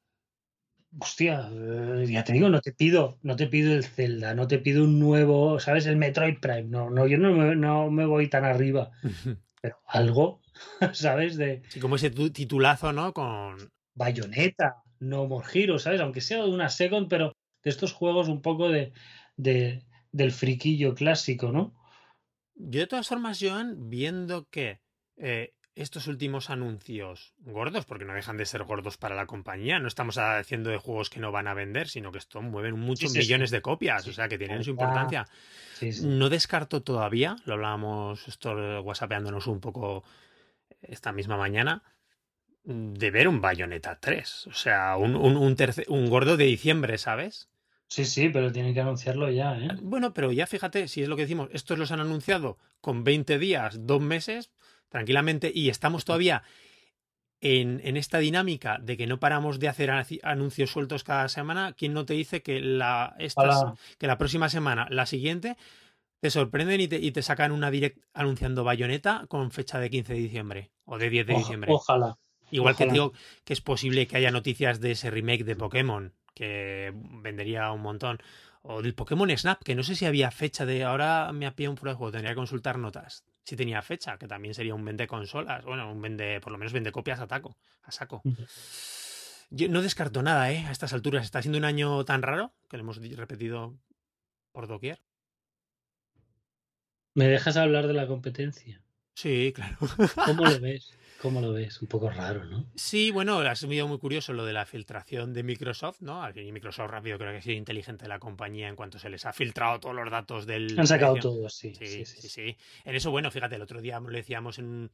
[0.97, 4.57] Hostia, eh, ya te digo, no te pido, no te pido el Zelda, no te
[4.57, 5.85] pido un nuevo, ¿sabes?
[5.85, 6.63] El Metroid Prime.
[6.63, 8.89] No, no, yo no me, no me voy tan arriba.
[9.61, 10.41] pero algo,
[10.93, 11.37] ¿sabes?
[11.37, 11.61] De.
[11.69, 13.13] Sí, como ese titulazo, ¿no?
[13.13, 13.57] Con.
[13.93, 16.01] Bayonetta, No More Heroes, ¿sabes?
[16.01, 17.33] Aunque sea de una Second, pero
[17.63, 18.91] de estos juegos un poco de,
[19.35, 21.75] de del friquillo clásico, ¿no?
[22.55, 24.79] Yo de todas formas, Joan, viendo que
[25.17, 29.87] eh, estos últimos anuncios gordos, porque no dejan de ser gordos para la compañía, no
[29.87, 33.51] estamos haciendo de juegos que no van a vender, sino que esto mueven muchos millones
[33.51, 35.27] de copias, o sea que tienen su importancia.
[36.01, 40.03] No descarto todavía, lo hablábamos esto whatsappeándonos un poco
[40.81, 41.83] esta misma mañana,
[42.63, 47.49] de ver un Bayonetta 3, o sea, un, un, un gordo de diciembre, ¿sabes?
[47.87, 49.69] Sí, sí, pero tienen que anunciarlo ya, ¿eh?
[49.81, 53.39] Bueno, pero ya fíjate, si es lo que decimos, estos los han anunciado con 20
[53.39, 54.51] días, dos meses,
[54.89, 56.43] tranquilamente y estamos todavía
[57.41, 59.91] en, en, esta dinámica de que no paramos de hacer
[60.23, 63.15] anuncios sueltos cada semana, ¿quién no te dice que la,
[63.97, 65.55] que la próxima semana, la siguiente,
[66.19, 70.13] te sorprenden y te, y te sacan una direct anunciando Bayonetta con fecha de 15
[70.13, 71.71] de diciembre o de 10 de diciembre.
[71.71, 72.17] Ojalá.
[72.49, 76.93] Igual que digo que es posible que haya noticias de ese remake de Pokémon, que
[76.95, 78.19] vendería un montón.
[78.61, 81.77] O del Pokémon Snap, que no sé si había fecha de ahora me pillado un
[81.77, 83.25] fuera de juego, tendría que consultar notas.
[83.47, 86.73] Si tenía fecha, que también sería un vende consolas, bueno, un vende, por lo menos
[86.73, 88.21] vende copias a taco, a saco.
[89.49, 90.65] Yo no descarto nada, ¿eh?
[90.67, 91.23] A estas alturas.
[91.23, 93.79] Está siendo un año tan raro que lo hemos repetido
[94.51, 94.99] por doquier.
[97.13, 98.81] ¿Me dejas hablar de la competencia?
[99.17, 99.75] Sí, claro.
[100.25, 100.95] ¿Cómo lo ves?
[101.19, 101.81] ¿Cómo lo ves?
[101.81, 102.67] Un poco raro, ¿no?
[102.75, 106.23] Sí, bueno, ha sido muy curioso lo de la filtración de Microsoft, ¿no?
[106.35, 109.33] Y Microsoft rápido creo que ha sido inteligente la compañía en cuanto se les ha
[109.33, 110.79] filtrado todos los datos del...
[110.79, 114.07] Han sacado todo, sí sí sí, sí En eso, bueno, fíjate, el otro día lo
[114.11, 114.91] decíamos en,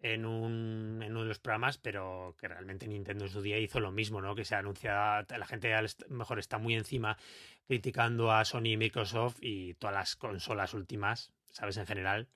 [0.00, 3.78] en, un, en uno de los programas, pero que realmente Nintendo en su día hizo
[3.78, 4.34] lo mismo, ¿no?
[4.34, 5.70] Que se anuncia, la gente
[6.08, 7.18] mejor está muy encima
[7.66, 11.76] criticando a Sony y Microsoft y todas las consolas últimas, ¿sabes?
[11.76, 12.26] En general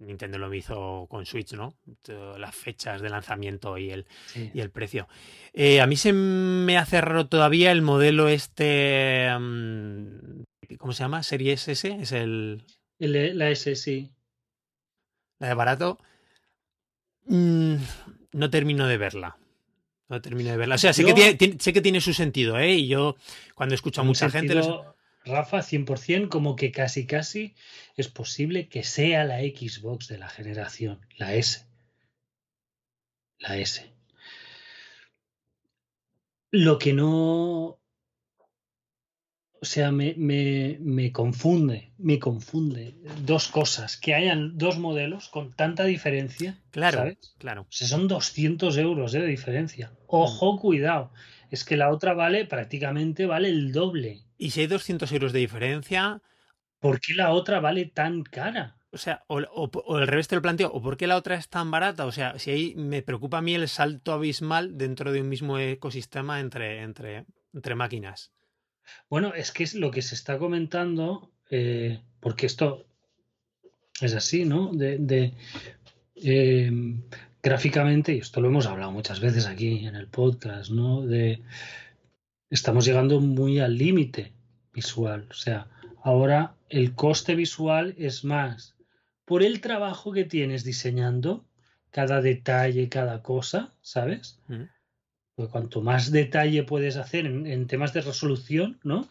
[0.00, 1.74] Nintendo lo hizo con Switch, ¿no?
[2.38, 5.08] Las fechas de lanzamiento y el, y el precio.
[5.52, 9.28] Eh, a mí se me hace raro todavía el modelo este.
[9.38, 10.42] Mm,
[10.78, 11.22] ¿Cómo se llama?
[11.22, 11.96] ¿Series S?
[12.00, 12.64] Es el.
[12.98, 14.10] la S, sí.
[15.38, 15.98] La de barato.
[17.26, 17.76] Mm,
[18.32, 19.36] no termino de verla.
[20.08, 20.74] No termino de verla.
[20.74, 22.74] O sea, sé, que tiene, sé que tiene su sentido, ¿eh?
[22.74, 23.16] Y yo,
[23.54, 24.54] cuando escucho a mucha gente.
[25.24, 27.54] Rafa, 100%, como que casi casi
[27.96, 31.64] es posible que sea la Xbox de la generación, la S.
[33.38, 33.90] La S.
[36.50, 37.80] Lo que no...
[39.60, 43.96] O sea, me, me, me, confunde, me confunde dos cosas.
[43.96, 46.60] Que hayan dos modelos con tanta diferencia.
[46.70, 47.34] Claro, ¿sabes?
[47.38, 47.62] claro.
[47.62, 49.90] O sea, son 200 euros de diferencia.
[50.06, 51.12] Ojo, cuidado.
[51.50, 54.23] Es que la otra vale, prácticamente vale el doble.
[54.36, 56.22] Y si hay 200 euros de diferencia...
[56.78, 58.76] ¿Por qué la otra vale tan cara?
[58.94, 61.48] O sea, o, o, el revés te lo planteo, o por qué la otra es
[61.48, 62.06] tan barata.
[62.06, 65.58] O sea, si ahí me preocupa a mí el salto abismal dentro de un mismo
[65.58, 68.32] ecosistema entre, entre, entre máquinas.
[69.08, 72.86] Bueno, es que es lo que se está comentando, eh, porque esto
[74.00, 74.70] es así, ¿no?
[74.72, 75.34] De, de
[76.16, 76.70] eh,
[77.42, 81.02] gráficamente, y esto lo hemos hablado muchas veces aquí en el podcast, ¿no?
[81.02, 81.42] De
[82.54, 84.32] estamos llegando muy al límite
[84.72, 85.26] visual.
[85.28, 85.66] O sea,
[86.02, 88.76] ahora el coste visual es más
[89.24, 91.44] por el trabajo que tienes diseñando
[91.90, 94.38] cada detalle, cada cosa, ¿sabes?
[95.34, 99.08] Porque cuanto más detalle puedes hacer en, temas de resolución, ¿no?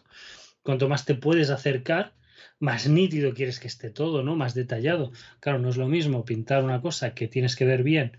[0.62, 2.14] Cuanto más te puedes acercar,
[2.60, 4.36] más nítido quieres que esté todo, ¿no?
[4.36, 5.12] Más detallado.
[5.40, 8.16] Claro, no es lo mismo pintar una cosa que tienes que ver bien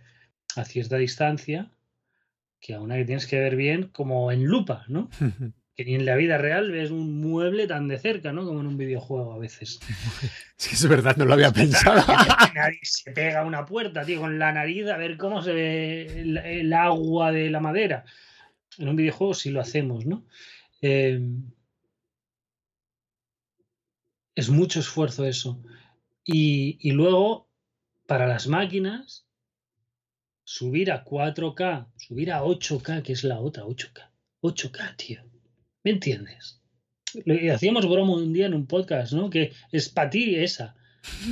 [0.56, 1.72] a cierta distancia
[2.66, 5.08] que a una que tienes que ver bien como en lupa, ¿no?
[5.76, 8.46] que ni en la vida real ves un mueble tan de cerca, ¿no?
[8.46, 9.80] Como en un videojuego a veces.
[10.58, 12.02] Sí, es verdad, no lo había pensado.
[12.56, 16.22] Nadie se pega a una puerta, tío, con la nariz a ver cómo se ve
[16.22, 18.06] el, agua de la madera.
[18.78, 20.26] En un videojuego sí lo hacemos, ¿no?
[20.82, 21.20] Eh,
[24.34, 25.62] es mucho esfuerzo eso.
[26.24, 27.50] Y, y luego,
[28.08, 29.25] para las máquinas,
[30.46, 34.10] subir a 4K, subir a 8K, que es la otra, 8K.
[34.42, 35.22] 8K, tío.
[35.84, 36.62] ¿Me entiendes?
[37.54, 39.30] hacíamos broma un día en un podcast, ¿no?
[39.30, 40.76] Que es para ti esa,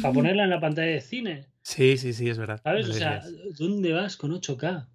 [0.01, 1.47] para ponerla en la pantalla de cine.
[1.61, 2.61] Sí, sí, sí, es verdad.
[2.63, 2.89] ¿Sabes?
[2.89, 3.21] O sea,
[3.57, 4.87] ¿dónde vas con 8K?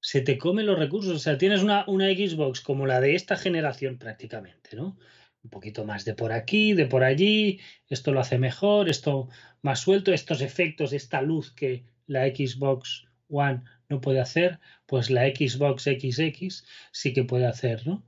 [0.00, 1.16] Se te comen los recursos.
[1.16, 4.98] O sea, tienes una, una Xbox como la de esta generación prácticamente, ¿no?
[5.42, 9.28] Un poquito más de por aquí, de por allí, esto lo hace mejor, esto
[9.60, 15.26] más suelto, estos efectos, esta luz que la Xbox One no puede hacer, pues la
[15.26, 18.04] Xbox XX sí que puede hacer, ¿no?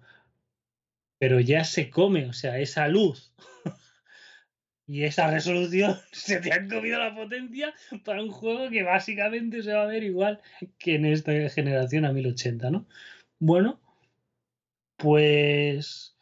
[1.18, 3.32] Pero ya se come, o sea, esa luz
[4.86, 9.72] y esa resolución se te han comido la potencia para un juego que básicamente se
[9.72, 10.40] va a ver igual
[10.78, 12.86] que en esta generación a 1080, ¿no?
[13.38, 13.80] Bueno,
[14.96, 16.13] pues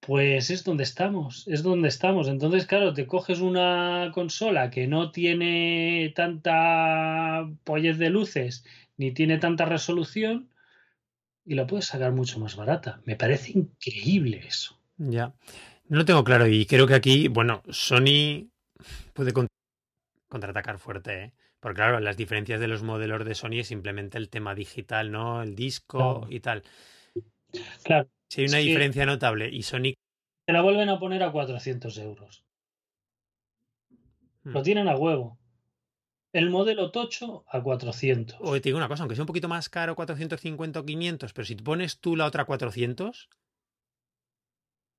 [0.00, 2.28] pues es donde estamos, es donde estamos.
[2.28, 8.64] Entonces, claro, te coges una consola que no tiene tanta pollez de luces
[8.96, 10.48] ni tiene tanta resolución
[11.44, 13.00] y la puedes sacar mucho más barata.
[13.04, 14.78] Me parece increíble eso.
[14.96, 15.34] Ya,
[15.88, 18.48] no lo tengo claro y creo que aquí, bueno, Sony
[19.12, 19.32] puede
[20.28, 21.32] contraatacar fuerte, ¿eh?
[21.60, 25.42] Porque claro, las diferencias de los modelos de Sony es simplemente el tema digital, ¿no?
[25.42, 26.62] El disco y tal.
[27.84, 28.08] Claro.
[28.30, 29.94] Si hay una diferencia notable y Sony...
[30.46, 32.44] Se la vuelven a poner a 400 euros.
[34.44, 34.62] Lo hmm.
[34.62, 35.38] tienen a huevo.
[36.32, 38.38] El modelo tocho a 400.
[38.40, 41.44] O te digo una cosa, aunque sea un poquito más caro, 450 o 500, pero
[41.44, 43.28] si te pones tú la otra 400,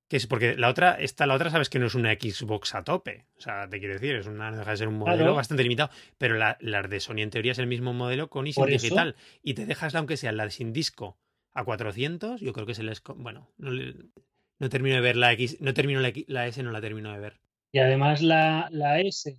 [0.09, 2.83] Que es porque la otra, esta, la otra sabes que no es una Xbox a
[2.83, 3.27] tope.
[3.37, 5.89] O sea, te quiero decir, es una, deja de ser un modelo bastante limitado.
[6.17, 9.15] Pero la, de Sony en teoría es el mismo modelo con eSIM digital.
[9.41, 11.17] Y te dejas, aunque sea la sin disco,
[11.53, 13.01] a 400, yo creo que se les.
[13.15, 17.11] Bueno, no, termino de ver la X, no termino la, la, S, no la termino
[17.11, 17.39] de ver.
[17.71, 19.37] Y además la, la S,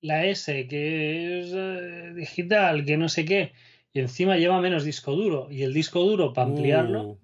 [0.00, 3.52] la S que es eh, digital, que no sé qué,
[3.92, 5.48] y encima lleva menos disco duro.
[5.50, 7.20] Y el disco duro, para ampliarlo, uh.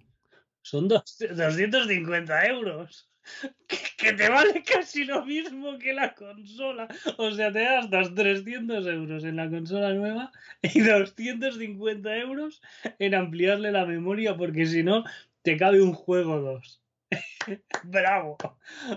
[0.62, 3.10] son 250 euros.
[3.98, 6.88] Que, te vale casi lo mismo que la consola.
[7.16, 12.62] O sea, te gastas 300 euros en la consola nueva y 250 euros
[12.98, 15.04] en ampliarle la memoria, porque si no,
[15.42, 16.82] te cabe un juego 2.
[17.84, 18.36] bravo,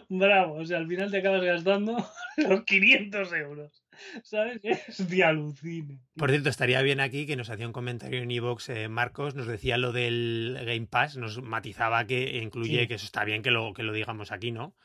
[0.10, 0.54] bravo.
[0.56, 1.98] O sea, al final te acabas gastando
[2.38, 3.81] los 500 euros.
[4.24, 4.60] ¿Sabes?
[4.64, 6.00] Es de alucine.
[6.16, 9.48] Por cierto, estaría bien aquí que nos hacía un comentario en Evox eh, Marcos, nos
[9.48, 13.74] decía lo del Game Pass, nos matizaba que incluye que eso está bien que lo,
[13.74, 14.76] que lo digamos aquí, ¿no?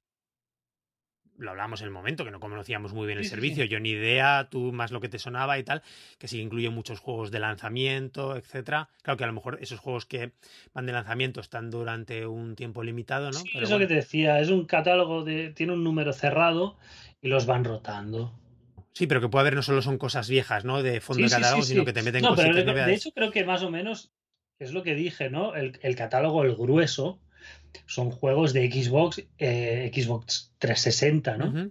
[1.39, 4.49] lo hablamos en el momento, que no conocíamos muy bien el servicio, yo ni idea,
[4.51, 5.83] tú más lo que te sonaba y tal,
[6.19, 8.89] que sí incluye muchos juegos de lanzamiento, etcétera.
[9.03, 10.33] Claro que a lo mejor esos juegos que
[10.73, 13.41] van de lanzamiento están durante un tiempo limitado, ¿no?
[13.53, 16.77] Pero eso que te decía, es un catálogo de, tiene un número cerrado
[17.21, 18.33] y los van rotando.
[18.97, 20.83] Sí, pero que puede haber no solo son cosas viejas, ¿no?
[20.83, 23.63] De fondo de catálogo, sino que te meten no, pero De hecho, creo que más
[23.63, 24.11] o menos
[24.59, 25.55] es lo que dije, ¿no?
[25.55, 27.21] El, el catálogo, el grueso,
[27.85, 31.71] son juegos de Xbox, eh, Xbox 360, ¿no?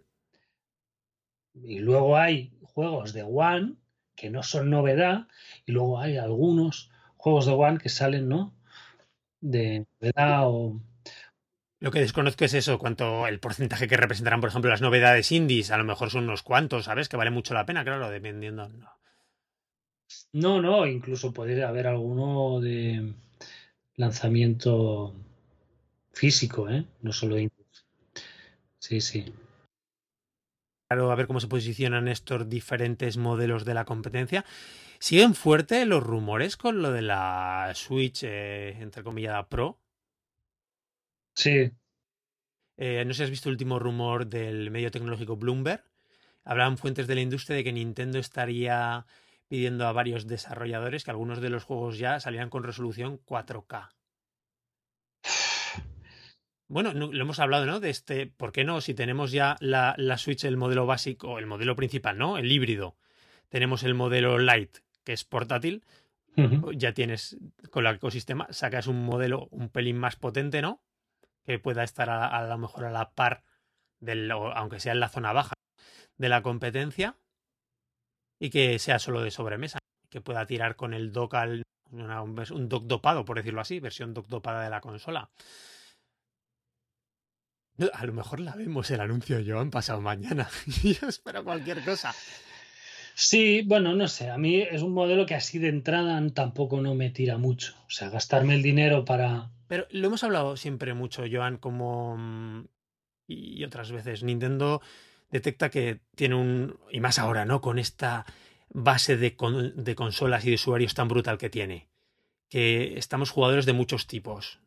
[1.56, 3.74] Y luego hay juegos de One
[4.16, 5.28] que no son novedad,
[5.66, 8.56] y luego hay algunos juegos de One que salen, ¿no?
[9.42, 10.80] De novedad o.
[11.86, 15.70] Lo que desconozco es eso, cuánto el porcentaje que representarán, por ejemplo, las novedades indies,
[15.70, 17.10] a lo mejor son unos cuantos, ¿sabes?
[17.10, 18.68] Que vale mucho la pena, claro, dependiendo.
[18.70, 18.90] No,
[20.34, 23.14] no, no incluso puede haber alguno de
[23.98, 25.14] lanzamiento
[26.12, 26.86] físico, ¿eh?
[27.04, 27.36] No solo
[28.80, 29.32] Sí, sí.
[30.90, 34.44] Claro, a ver cómo se posicionan estos diferentes modelos de la competencia.
[34.98, 39.85] ¿Siguen fuerte los rumores con lo de la Switch, eh, entre comillas, Pro?
[41.36, 41.72] Sí.
[42.78, 45.84] Eh, no sé si has visto el último rumor del medio tecnológico Bloomberg.
[46.44, 49.06] Hablan fuentes de la industria de que Nintendo estaría
[49.48, 53.90] pidiendo a varios desarrolladores que algunos de los juegos ya salieran con resolución 4K.
[56.68, 57.80] Bueno, lo hemos hablado, ¿no?
[57.80, 58.82] De este, ¿por qué no?
[58.82, 62.38] Si tenemos ya la, la Switch, el modelo básico, el modelo principal, ¿no?
[62.40, 62.98] El híbrido.
[63.50, 65.84] Tenemos el modelo Lite, que es portátil.
[66.74, 67.38] Ya tienes
[67.70, 70.82] con el ecosistema, sacas un modelo un pelín más potente, ¿no?
[71.46, 73.44] Que pueda estar a, lo mejor a la par,
[74.00, 75.54] del, aunque sea en la zona baja,
[76.18, 77.18] de la competencia.
[78.40, 79.80] Y que sea solo de sobremesa.
[80.10, 84.28] Que pueda tirar con el dock al, un dock dopado, por decirlo así, versión dock
[84.28, 85.30] dopada de la consola.
[87.94, 90.50] A lo mejor la vemos el anuncio yo han pasado mañana.
[90.84, 92.14] yo espero cualquier cosa.
[93.14, 94.30] Sí, bueno, no sé.
[94.30, 97.76] A mí es un modelo que así de entrada tampoco no me tira mucho.
[97.88, 99.52] O sea, gastarme el dinero para.
[99.68, 102.18] Pero lo hemos hablado siempre mucho, Joan, como.
[102.18, 102.68] Mm,
[103.28, 104.24] y otras veces.
[104.24, 104.82] Nintendo
[105.32, 106.80] detecta que tiene un.
[106.92, 107.62] Y más ahora, ¿no?
[107.62, 108.26] Con esta
[108.70, 109.36] base de,
[109.76, 111.88] de consolas y de usuarios tan brutal que tiene.
[112.50, 114.60] Que estamos jugadores de muchos tipos.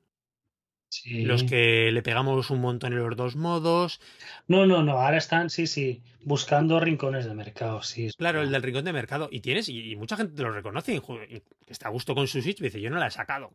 [1.04, 4.00] Los que le pegamos un montón en los dos modos.
[4.46, 4.92] No, no, no.
[4.92, 8.10] Ahora están, sí, sí, buscando rincones de mercado, sí.
[8.16, 9.28] Claro, el del rincón de mercado.
[9.30, 12.60] Y tienes, y, mucha gente lo reconoce, y, que está a gusto con su Switch,
[12.60, 13.52] dice, yo no la he sacado.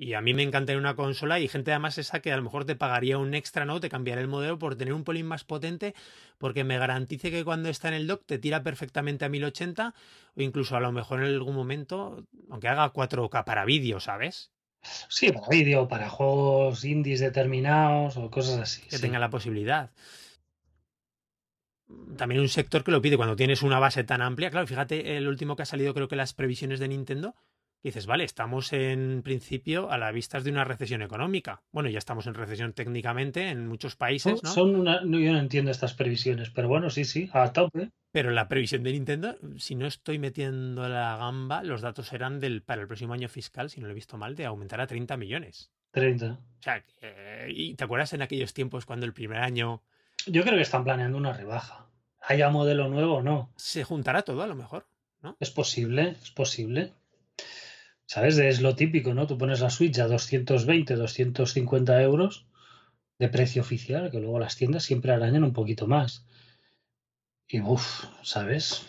[0.00, 2.64] Y a mí me encanta una consola y gente además esa que a lo mejor
[2.64, 3.80] te pagaría un extra, ¿no?
[3.80, 5.92] Te cambiaría el modelo por tener un polín más potente,
[6.38, 9.94] porque me garantice que cuando está en el dock te tira perfectamente a 1080
[10.36, 14.52] o incluso a lo mejor en algún momento, aunque haga 4K para vídeo, ¿sabes?
[15.08, 18.82] Sí, para vídeo, para juegos indies determinados o cosas así.
[18.88, 19.90] Que tenga la posibilidad.
[22.16, 24.50] También un sector que lo pide cuando tienes una base tan amplia.
[24.50, 27.34] Claro, fíjate, el último que ha salido, creo que las previsiones de Nintendo,
[27.82, 31.62] dices, vale, estamos en principio a la vista de una recesión económica.
[31.72, 34.50] Bueno, ya estamos en recesión técnicamente en muchos países, ¿no?
[34.50, 37.90] Son una, yo no entiendo estas previsiones, pero bueno, sí, sí, a tope.
[38.10, 42.62] Pero la previsión de Nintendo, si no estoy metiendo la gamba, los datos eran del
[42.62, 45.16] para el próximo año fiscal, si no lo he visto mal, de aumentar a 30
[45.16, 45.70] millones.
[45.92, 46.32] 30.
[46.32, 49.82] O sea, eh, ¿y te acuerdas en aquellos tiempos cuando el primer año...
[50.26, 51.86] Yo creo que están planeando una rebaja.
[52.20, 53.52] ¿Haya modelo nuevo o no?
[53.56, 54.86] Se juntará todo a lo mejor,
[55.22, 55.36] ¿no?
[55.40, 56.92] Es posible, es posible.
[58.08, 58.38] ¿Sabes?
[58.38, 59.26] Es lo típico, ¿no?
[59.26, 62.46] Tú pones la Switch a 220, 250 euros
[63.18, 66.24] de precio oficial, que luego las tiendas siempre arañan un poquito más.
[67.46, 68.86] Y uff, ¿sabes?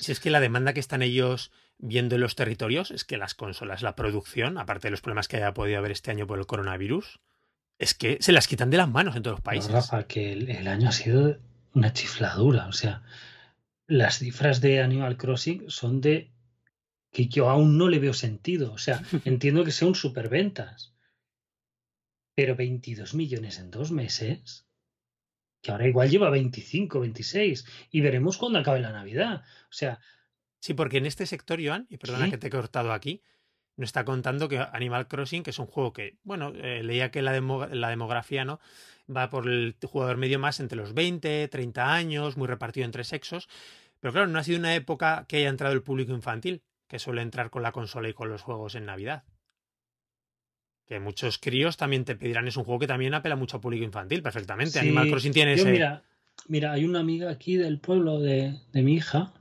[0.00, 3.34] Si es que la demanda que están ellos viendo en los territorios es que las
[3.34, 6.46] consolas, la producción, aparte de los problemas que haya podido haber este año por el
[6.46, 7.20] coronavirus,
[7.78, 9.72] Es que se las quitan de las manos en todos los países.
[9.72, 11.38] Rafa, que el, año ha sido
[11.72, 12.66] una chifladura.
[12.66, 13.02] O sea,
[13.86, 16.33] las cifras de Animal Crossing son de
[17.14, 18.72] que yo aún no le veo sentido.
[18.72, 20.92] O sea, entiendo que sea un superventas.
[22.34, 24.66] Pero 22 millones en dos meses,
[25.62, 29.44] que ahora igual lleva 25, 26, y veremos cuando acabe la Navidad.
[29.70, 30.00] O sea.
[30.58, 33.22] Sí, porque en este sector, Joan, y perdona que te he cortado aquí,
[33.76, 37.22] no está contando que Animal Crossing, que es un juego que, bueno, eh, leía que
[37.22, 38.58] la, la demografía, ¿no?
[39.14, 43.48] Va por el jugador medio más entre los 20, 30 años, muy repartido entre sexos.
[44.00, 46.62] Pero claro, no ha sido una época que haya entrado el público infantil,
[46.94, 49.24] que suele entrar con la consola y con los juegos en Navidad.
[50.86, 53.82] Que muchos críos también te pedirán, es un juego que también apela mucho al público
[53.82, 54.78] infantil, perfectamente.
[54.78, 55.72] Animal Crossing tiene ese.
[55.72, 56.04] Mira,
[56.46, 59.32] mira, hay una amiga aquí del pueblo de, de mi hija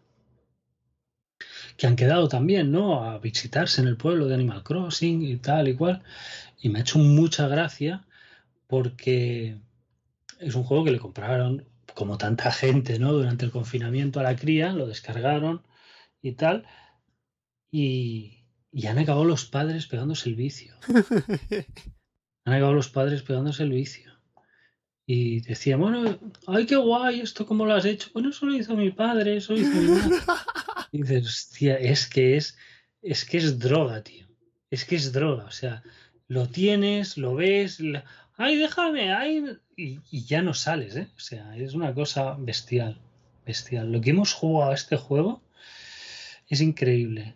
[1.77, 3.03] que han quedado también, ¿no?
[3.03, 6.01] A visitarse en el pueblo de Animal Crossing y tal y cual.
[6.59, 8.03] Y me ha hecho mucha gracia
[8.65, 9.59] porque
[10.39, 13.13] es un juego que le compraron, como tanta gente, ¿no?
[13.13, 15.61] Durante el confinamiento a la cría, lo descargaron
[16.19, 16.65] y tal.
[17.75, 20.75] Y, y han acabado los padres pegándose el vicio.
[22.45, 24.13] han acabado los padres pegándose el vicio.
[25.07, 28.11] Y decía, bueno, ay, qué guay, esto cómo lo has hecho.
[28.13, 30.17] Bueno, eso lo hizo mi padre, eso lo hizo mi madre.
[30.91, 32.55] Y dices, hostia, es que es,
[33.01, 34.27] es que es droga, tío.
[34.69, 35.45] Es que es droga.
[35.45, 35.81] O sea,
[36.27, 37.79] lo tienes, lo ves,
[38.37, 41.07] ay, déjame, ay, y, ya no sales, ¿eh?
[41.17, 43.01] O sea, es una cosa bestial,
[43.47, 43.91] bestial.
[43.91, 45.41] Lo que hemos jugado a este juego
[46.47, 47.33] es increíble.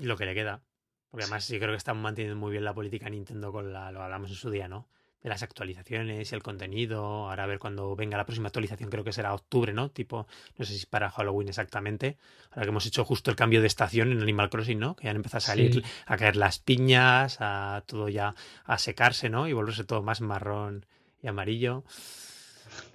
[0.00, 0.62] Lo que le queda.
[1.10, 4.02] Porque además yo creo que están manteniendo muy bien la política Nintendo con la, lo
[4.02, 4.88] hablamos en su día, ¿no?
[5.22, 7.28] de las actualizaciones y el contenido.
[7.28, 9.90] Ahora a ver cuando venga la próxima actualización, creo que será octubre, ¿no?
[9.90, 10.26] Tipo,
[10.56, 12.16] no sé si para Halloween exactamente.
[12.50, 14.96] Ahora que hemos hecho justo el cambio de estación en Animal Crossing, ¿no?
[14.96, 18.34] Que ya han empezado a salir, a caer las piñas, a todo ya
[18.64, 19.48] a secarse, ¿no?
[19.48, 20.86] Y volverse todo más marrón
[21.22, 21.84] y amarillo.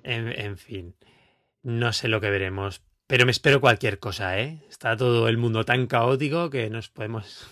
[0.03, 0.95] En, en fin,
[1.62, 2.82] no sé lo que veremos.
[3.08, 4.64] Pero me espero cualquier cosa, ¿eh?
[4.70, 7.47] Está todo el mundo tan caótico que nos podemos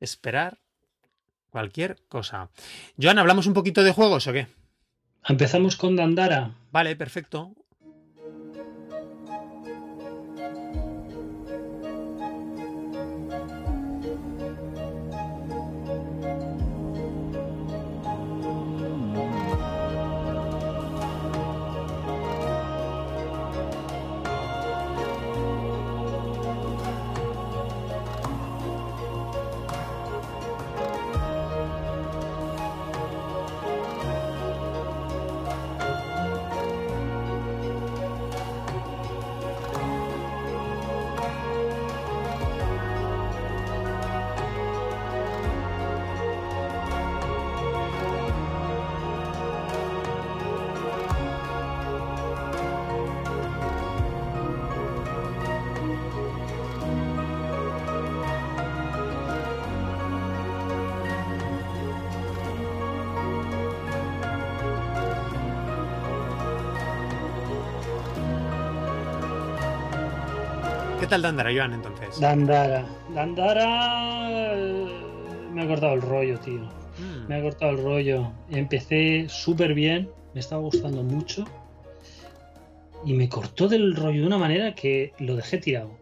[0.00, 0.58] esperar
[1.50, 2.48] Cualquier cosa.
[3.00, 4.46] Joan, ¿hablamos un poquito de juegos o qué?
[5.28, 6.52] Empezamos con Dandara.
[6.70, 7.52] Vale, perfecto.
[71.10, 72.20] Tal Dandara, Joan, entonces?
[72.20, 72.86] Dandara.
[73.14, 74.54] Dandara.
[74.54, 74.86] Eh,
[75.52, 76.60] me ha cortado el rollo, tío.
[76.60, 77.28] Mm.
[77.28, 78.32] Me ha cortado el rollo.
[78.50, 81.44] Empecé súper bien, me estaba gustando mucho.
[83.04, 85.98] Y me cortó del rollo de una manera que lo dejé tirado.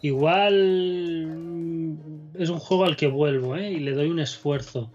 [0.00, 3.72] Igual mm, es un juego al que vuelvo, ¿eh?
[3.72, 4.92] Y le doy un esfuerzo.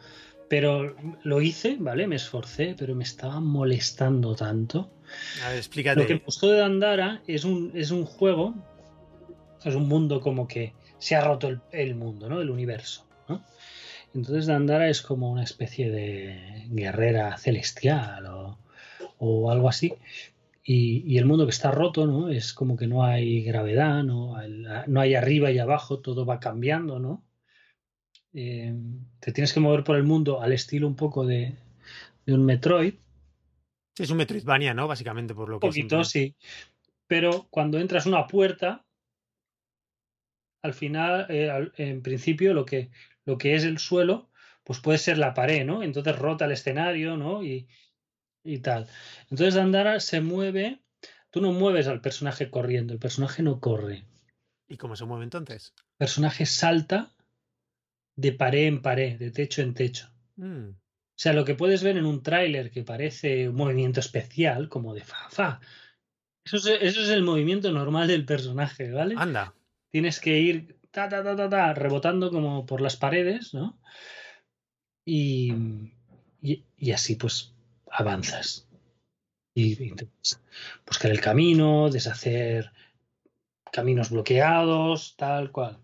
[0.48, 2.08] Pero lo hice, ¿vale?
[2.08, 4.92] Me esforcé, pero me estaba molestando tanto.
[5.44, 6.02] A ver, explícate.
[6.02, 8.54] Lo que me gustó de Dandara es un, es un juego
[9.66, 12.40] es un mundo como que se ha roto el, mundo, ¿no?
[12.40, 13.44] El universo, ¿no?
[14.14, 19.94] Entonces Dandara es como una especie de guerrera celestial o, algo así.
[20.64, 22.30] Y, el mundo que está roto, ¿no?
[22.30, 24.36] Es como que no hay gravedad, ¿no?
[24.88, 27.24] no hay arriba y abajo, todo va cambiando, ¿no?
[28.34, 28.74] Eh,
[29.20, 31.56] te tienes que mover por el mundo al estilo un poco de,
[32.28, 32.94] un Metroid.
[33.96, 34.88] Sí, es un Metroidvania, ¿no?
[34.88, 35.68] Básicamente por lo que...
[35.68, 36.36] Un poquito, sí.
[37.08, 38.85] Pero cuando entras una puerta,
[40.66, 42.90] al final, eh, en principio, lo que,
[43.24, 44.30] lo que es el suelo,
[44.64, 45.84] pues puede ser la pared, ¿no?
[45.84, 47.44] Entonces rota el escenario, ¿no?
[47.44, 47.68] Y,
[48.44, 48.88] y tal.
[49.30, 50.82] Entonces Dandara se mueve,
[51.30, 54.06] tú no mueves al personaje corriendo, el personaje no corre.
[54.68, 55.74] ¿Y cómo se mueve entonces?
[55.78, 57.16] El personaje salta
[58.16, 60.10] de pared en pared, de techo en techo.
[60.36, 60.70] Mm.
[60.70, 64.94] O sea, lo que puedes ver en un tráiler que parece un movimiento especial, como
[64.96, 65.60] de fa, fa.
[66.44, 69.16] Eso es, eso es el movimiento normal del personaje, ¿vale?
[69.18, 69.54] Anda
[69.96, 73.80] tienes que ir ta, ta, ta, rebotando como por las paredes, ¿no?
[75.06, 75.54] Y,
[76.42, 77.54] y, así pues
[77.90, 78.68] avanzas.
[79.54, 79.94] Y,
[80.86, 82.74] buscar el camino, deshacer
[83.72, 85.80] caminos bloqueados, tal cual.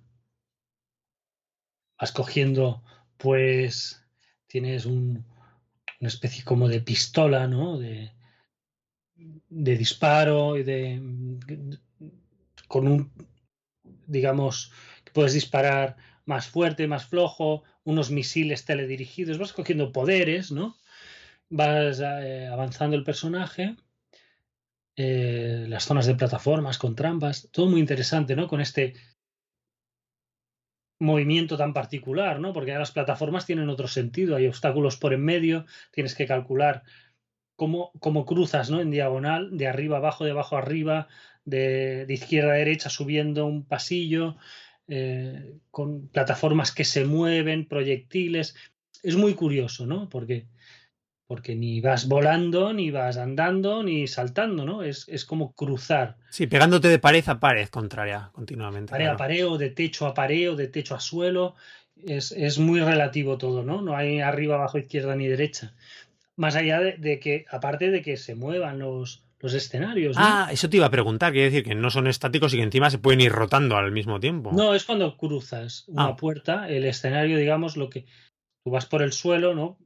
[1.98, 2.84] Vas cogiendo,
[3.16, 4.06] pues,
[4.48, 5.24] tienes un,
[6.02, 7.80] una especie como de pistola, ¿no?
[7.80, 8.12] De,
[9.16, 11.80] de disparo y de,
[12.68, 13.31] con un,
[14.12, 14.72] digamos,
[15.04, 15.96] que puedes disparar
[16.26, 20.78] más fuerte, más flojo, unos misiles teledirigidos, vas cogiendo poderes, ¿no?
[21.50, 23.76] Vas eh, avanzando el personaje,
[24.96, 28.48] eh, las zonas de plataformas con trampas, todo muy interesante, ¿no?
[28.48, 28.94] Con este
[31.00, 32.54] movimiento tan particular, ¿no?
[32.54, 36.84] Porque las plataformas tienen otro sentido, hay obstáculos por en medio, tienes que calcular
[37.56, 38.82] cómo, cómo cruzas, ¿no?
[38.82, 41.08] En diagonal, de arriba abajo, de abajo arriba,
[41.46, 44.38] de, izquierda a derecha subiendo un pasillo,
[44.88, 48.56] eh, con plataformas que se mueven, proyectiles.
[49.04, 50.10] Es muy curioso, ¿no?
[50.10, 50.48] Porque,
[51.28, 54.84] porque ni vas volando, ni vas andando, ni saltando, ¿no?
[54.84, 56.18] Es, es como cruzar.
[56.30, 58.92] Sí, pegándote de pared a pared contraria continuamente.
[58.92, 61.56] Pared a pared o de techo a pared o de techo a suelo.
[61.96, 63.82] Es, es, muy relativo todo, ¿no?
[63.82, 65.76] No hay arriba, abajo, izquierda ni derecha.
[66.36, 70.16] Más allá de que, aparte de que se muevan los, los escenarios.
[70.20, 72.90] Ah, eso te iba a preguntar, quiere decir que no son estáticos y que encima
[72.90, 74.52] se pueden ir rotando al mismo tiempo.
[74.54, 76.16] No, es cuando cruzas una ah.
[76.16, 78.06] puerta, el escenario, digamos, lo que
[78.64, 79.80] tú vas por el suelo, ¿no?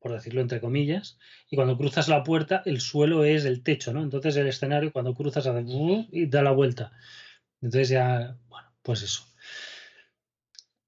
[0.00, 1.18] Por decirlo entre comillas,
[1.50, 4.02] y cuando cruzas la puerta, el suelo es el techo, ¿no?
[4.02, 5.64] Entonces el escenario, cuando cruzas, hace
[6.10, 6.92] y da la vuelta.
[7.60, 9.24] Entonces ya, bueno, pues eso.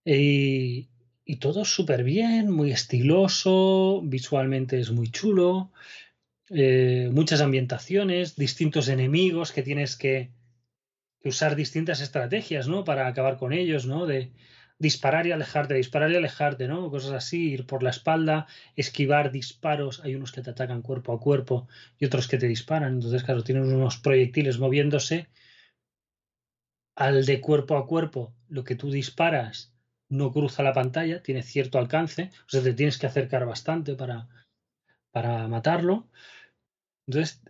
[0.04, 0.88] Y,
[1.24, 5.72] y todo súper bien, muy estiloso, visualmente es muy chulo.
[6.50, 10.30] Eh, muchas ambientaciones, distintos enemigos que tienes que,
[11.28, 12.84] usar distintas estrategias, ¿no?
[12.84, 14.06] Para acabar con ellos, ¿no?
[14.06, 14.32] De
[14.78, 16.90] disparar y alejarte, disparar y alejarte, ¿no?
[16.90, 20.00] Cosas así, ir por la espalda, esquivar disparos.
[20.04, 21.68] Hay unos que te atacan cuerpo a cuerpo
[21.98, 22.94] y otros que te disparan.
[22.94, 25.28] Entonces, claro, tienen unos proyectiles moviéndose.
[26.94, 29.74] Al de cuerpo a cuerpo, lo que tú disparas
[30.08, 34.28] no cruza la pantalla, tiene cierto alcance, o sea, te tienes que acercar bastante para,
[35.10, 36.08] para matarlo.
[37.06, 37.40] Entonces,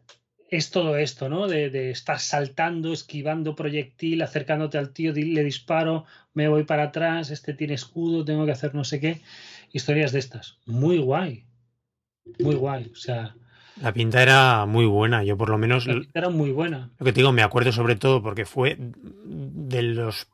[0.51, 1.49] es todo esto, ¿no?
[1.49, 6.05] De, estar saltando, esquivando proyectil, acercándote al tío, le disparo,
[6.35, 9.21] me voy para atrás, este tiene escudo, tengo que hacer no sé qué.
[9.73, 10.59] Historias de estas.
[10.67, 11.45] Muy guay.
[12.39, 12.91] Muy guay.
[12.93, 13.35] O sea.
[13.81, 15.87] La pinta era muy buena, yo por lo menos.
[15.87, 16.91] La pinta era muy buena.
[16.99, 20.29] Lo que te digo, me acuerdo sobre todo porque fue de los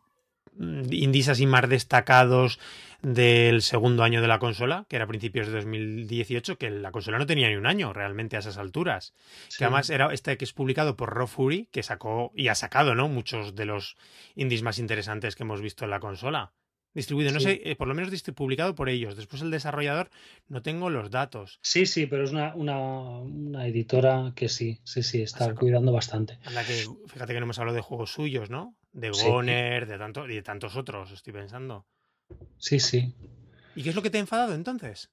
[0.59, 2.59] indies así más destacados
[3.03, 7.19] del segundo año de la consola, que era a principios de 2018, que la consola
[7.19, 9.13] no tenía ni un año realmente a esas alturas.
[9.59, 12.95] Que además era este que es publicado por Raw Fury, que sacó y ha sacado,
[12.95, 13.09] ¿no?
[13.09, 13.97] Muchos de los
[14.37, 16.53] indies más interesantes que hemos visto en la consola.
[16.95, 19.17] Distribuido, no sé, eh, por lo menos publicado por ellos.
[19.17, 20.11] Después el desarrollador,
[20.49, 21.59] no tengo los datos.
[21.63, 26.39] Sí, sí, pero es una, una, editora que sí, sí, sí, está cuidando bastante.
[26.67, 28.77] que, fíjate que no hemos hablado de juegos suyos, ¿no?
[28.93, 31.87] De Goner, de, tanto, de tantos otros, estoy pensando.
[32.59, 33.15] Sí, sí.
[33.75, 35.11] ¿Y qué es lo que te ha enfadado entonces?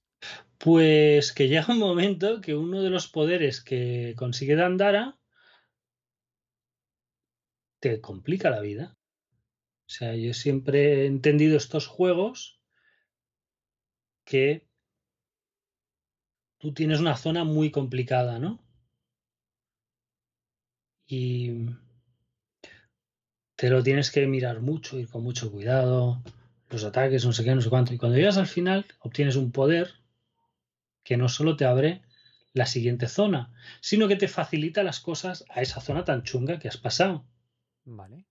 [0.57, 5.17] Pues que llega un momento que uno de los poderes que consigue Dandara
[7.80, 8.97] te complica la vida.
[9.88, 12.59] O sea, yo siempre he entendido estos juegos
[14.26, 14.67] que
[16.59, 18.63] tú tienes una zona muy complicada, ¿no?
[21.07, 21.70] Y
[23.55, 26.22] te lo tienes que mirar mucho, ir con mucho cuidado,
[26.70, 27.93] los ataques, no sé qué, no sé cuánto.
[27.93, 29.93] Y cuando llegas al final, obtienes un poder
[31.03, 32.01] que no solo te abre
[32.53, 36.67] la siguiente zona, sino que te facilita las cosas a esa zona tan chunga que
[36.67, 37.26] has pasado.
[37.86, 38.26] Vale.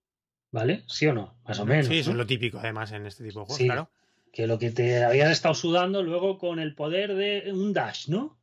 [0.50, 0.84] ¿Vale?
[0.86, 1.38] ¿Sí o no?
[1.46, 1.86] Más o menos.
[1.86, 3.90] Sí, eso es lo típico además en este tipo de juegos, claro.
[4.32, 8.38] Que lo que te habías estado sudando luego con el poder de un dash, ¿no?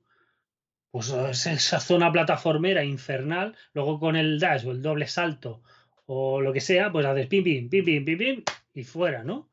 [0.91, 1.11] Pues
[1.45, 5.61] esa zona plataformera infernal, luego con el dash o el doble salto
[6.05, 8.43] o lo que sea, pues haces pim, pim, pim, pim, pim, pim
[8.73, 9.49] y fuera, ¿no?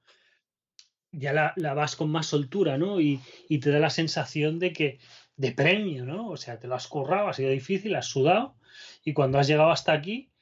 [1.13, 3.01] Ya la, vas con más soltura, ¿no?
[3.01, 4.99] Y, y, te da la sensación de que,
[5.37, 6.29] de premio, ¿no?
[6.29, 8.57] O sea, te lo has currado, ha sido difícil, has sudado,
[9.05, 10.33] y cuando has llegado hasta aquí,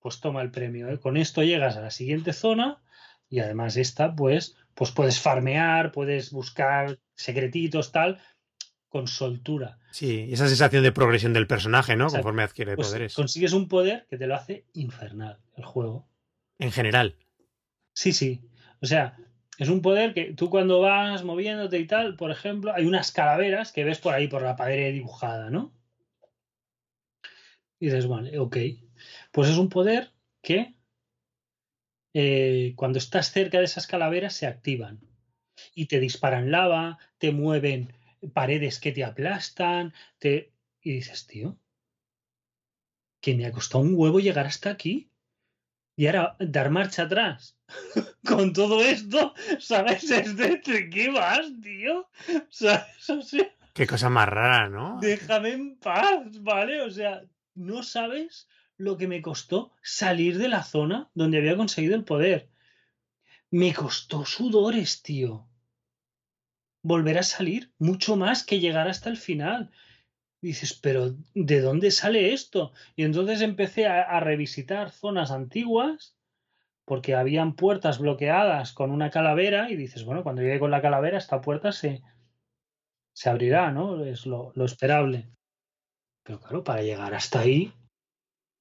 [0.00, 0.88] pues toma el premio.
[0.88, 0.98] ¿eh?
[0.98, 2.82] Con esto llegas a la siguiente zona
[3.28, 8.20] y además esta, pues, pues puedes farmear, puedes buscar secretitos, tal,
[8.88, 9.78] con soltura.
[9.90, 12.08] Sí, esa sensación de progresión del personaje, ¿no?
[12.08, 13.14] Conforme adquiere pues poderes.
[13.14, 16.08] Consigues un poder que te lo hace infernal el juego.
[16.58, 17.16] En general.
[17.92, 18.48] Sí, sí.
[18.80, 19.18] O sea,
[19.58, 23.72] es un poder que tú cuando vas moviéndote y tal, por ejemplo, hay unas calaveras
[23.72, 25.74] que ves por ahí por la pared dibujada, ¿no?
[27.80, 28.56] Y dices, vale, ok.
[29.32, 30.76] Pues es un poder que
[32.14, 35.00] eh, cuando estás cerca de esas calaveras se activan
[35.74, 37.92] y te disparan lava, te mueven
[38.32, 40.52] paredes que te aplastan, te...
[40.82, 41.58] y dices, tío,
[43.20, 45.10] que me ha costado un huevo llegar hasta aquí.
[45.96, 47.58] Y ahora dar marcha atrás
[48.28, 50.10] con todo esto, ¿sabes?
[50.10, 52.08] Es de qué vas, tío.
[52.50, 52.84] ¿Sabes?
[53.08, 54.98] O sea, Qué cosa más rara, ¿no?
[55.00, 56.82] Déjame en paz, ¿vale?
[56.82, 57.22] O sea,
[57.54, 62.50] no sabes lo que me costó salir de la zona donde había conseguido el poder.
[63.50, 65.48] Me costó sudores, tío.
[66.82, 69.70] Volver a salir mucho más que llegar hasta el final.
[70.42, 72.72] dices, pero ¿de dónde sale esto?
[72.96, 76.17] Y entonces empecé a, a revisitar zonas antiguas
[76.88, 81.18] porque habían puertas bloqueadas con una calavera y dices, bueno, cuando llegue con la calavera
[81.18, 82.02] esta puerta se,
[83.12, 84.02] se abrirá, ¿no?
[84.06, 85.28] Es lo, lo esperable.
[86.22, 87.74] Pero claro, para llegar hasta ahí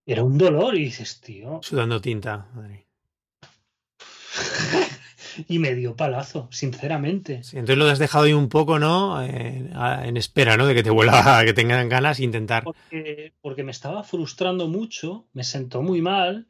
[0.05, 1.61] era un dolor y dices, tío.
[1.63, 2.85] Sudando tinta, madre.
[5.47, 7.43] y me dio palazo, sinceramente.
[7.43, 9.23] Sí, entonces lo has dejado ahí un poco, ¿no?
[9.23, 9.71] Eh,
[10.03, 10.67] en espera, ¿no?
[10.67, 12.65] De que te vuelva, que tengan ganas e intentar.
[12.65, 16.47] Porque, porque me estaba frustrando mucho, me sentó muy mal.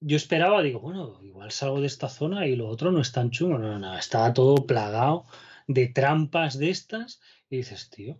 [0.00, 3.30] Yo esperaba, digo, bueno, igual salgo de esta zona y lo otro no es tan
[3.30, 3.58] chungo.
[3.58, 5.26] No, no, no, estaba todo plagado
[5.66, 7.20] de trampas de estas.
[7.50, 8.18] Y dices, tío,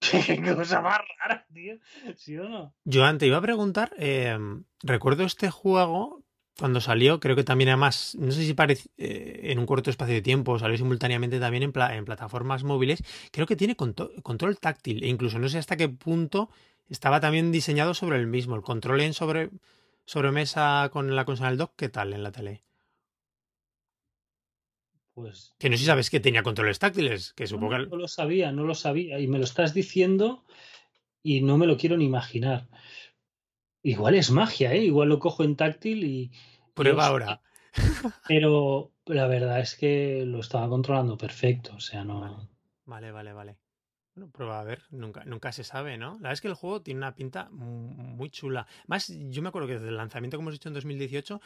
[0.26, 1.78] Qué cosa más rara, tío.
[2.16, 2.74] ¿Sí o no?
[2.84, 4.38] Yo antes iba a preguntar, eh,
[4.82, 6.22] recuerdo este juego
[6.58, 10.14] cuando salió, creo que también además, no sé si parece eh, en un corto espacio
[10.14, 15.04] de tiempo, salió simultáneamente también en, pla en plataformas móviles, creo que tiene control táctil
[15.04, 16.50] e incluso no sé hasta qué punto
[16.88, 19.50] estaba también diseñado sobre el mismo, el control en sobre
[20.04, 22.62] sobremesa con la consola del dock, ¿qué tal en la tele?
[25.14, 25.54] Pues.
[25.58, 28.52] Que no sé si sabes que tenía controles táctiles, que supongo no, no lo sabía,
[28.52, 29.18] no lo sabía.
[29.18, 30.44] Y me lo estás diciendo
[31.22, 32.68] y no me lo quiero ni imaginar.
[33.82, 34.84] Igual es magia, ¿eh?
[34.84, 36.30] Igual lo cojo en táctil y.
[36.74, 37.42] Prueba y ahora.
[38.28, 42.48] Pero la verdad es que lo estaba controlando perfecto, o sea, no.
[42.84, 43.32] Vale, vale, vale.
[43.32, 43.67] vale.
[44.18, 46.14] Bueno, prueba a ver, nunca, nunca se sabe, ¿no?
[46.14, 48.66] La verdad es que el juego tiene una pinta muy chula.
[48.88, 51.40] Más, yo me acuerdo que desde el lanzamiento que hemos hecho en 2018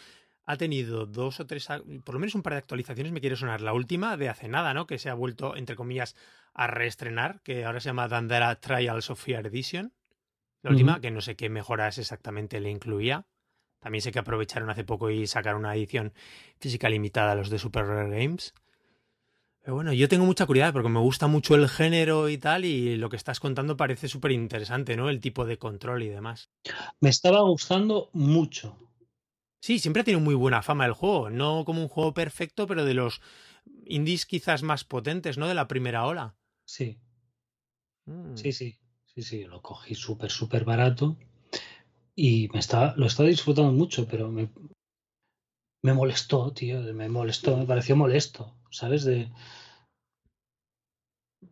[0.46, 1.68] ha tenido dos o tres,
[2.02, 3.60] por lo menos un par de actualizaciones, me quiere sonar.
[3.60, 4.86] La última de hace nada, ¿no?
[4.86, 6.16] Que se ha vuelto, entre comillas,
[6.54, 9.92] a reestrenar, que ahora se llama Dandara Trials of Fear Edition.
[10.62, 11.00] La última, uh -huh.
[11.02, 13.26] que no sé qué mejoras exactamente le incluía.
[13.80, 16.14] También sé que aprovecharon hace poco y sacaron una edición
[16.58, 18.54] física limitada a los de Super Rare Games.
[19.62, 22.96] Pero bueno, yo tengo mucha curiosidad porque me gusta mucho el género y tal, y
[22.96, 25.08] lo que estás contando parece súper interesante, ¿no?
[25.08, 26.50] El tipo de control y demás.
[27.00, 28.76] Me estaba gustando mucho.
[29.60, 31.30] Sí, siempre tenido muy buena fama el juego.
[31.30, 33.20] No como un juego perfecto, pero de los
[33.86, 35.46] indies quizás más potentes, ¿no?
[35.46, 36.34] De la primera ola.
[36.64, 36.98] Sí.
[38.06, 38.34] Mm.
[38.34, 38.76] Sí, sí.
[39.14, 39.44] Sí, sí.
[39.44, 41.16] Lo cogí súper, súper barato.
[42.16, 44.50] Y me está, lo estaba disfrutando mucho, pero me,
[45.82, 46.80] me molestó, tío.
[46.92, 49.04] Me molestó, me pareció molesto, ¿sabes?
[49.04, 49.30] De.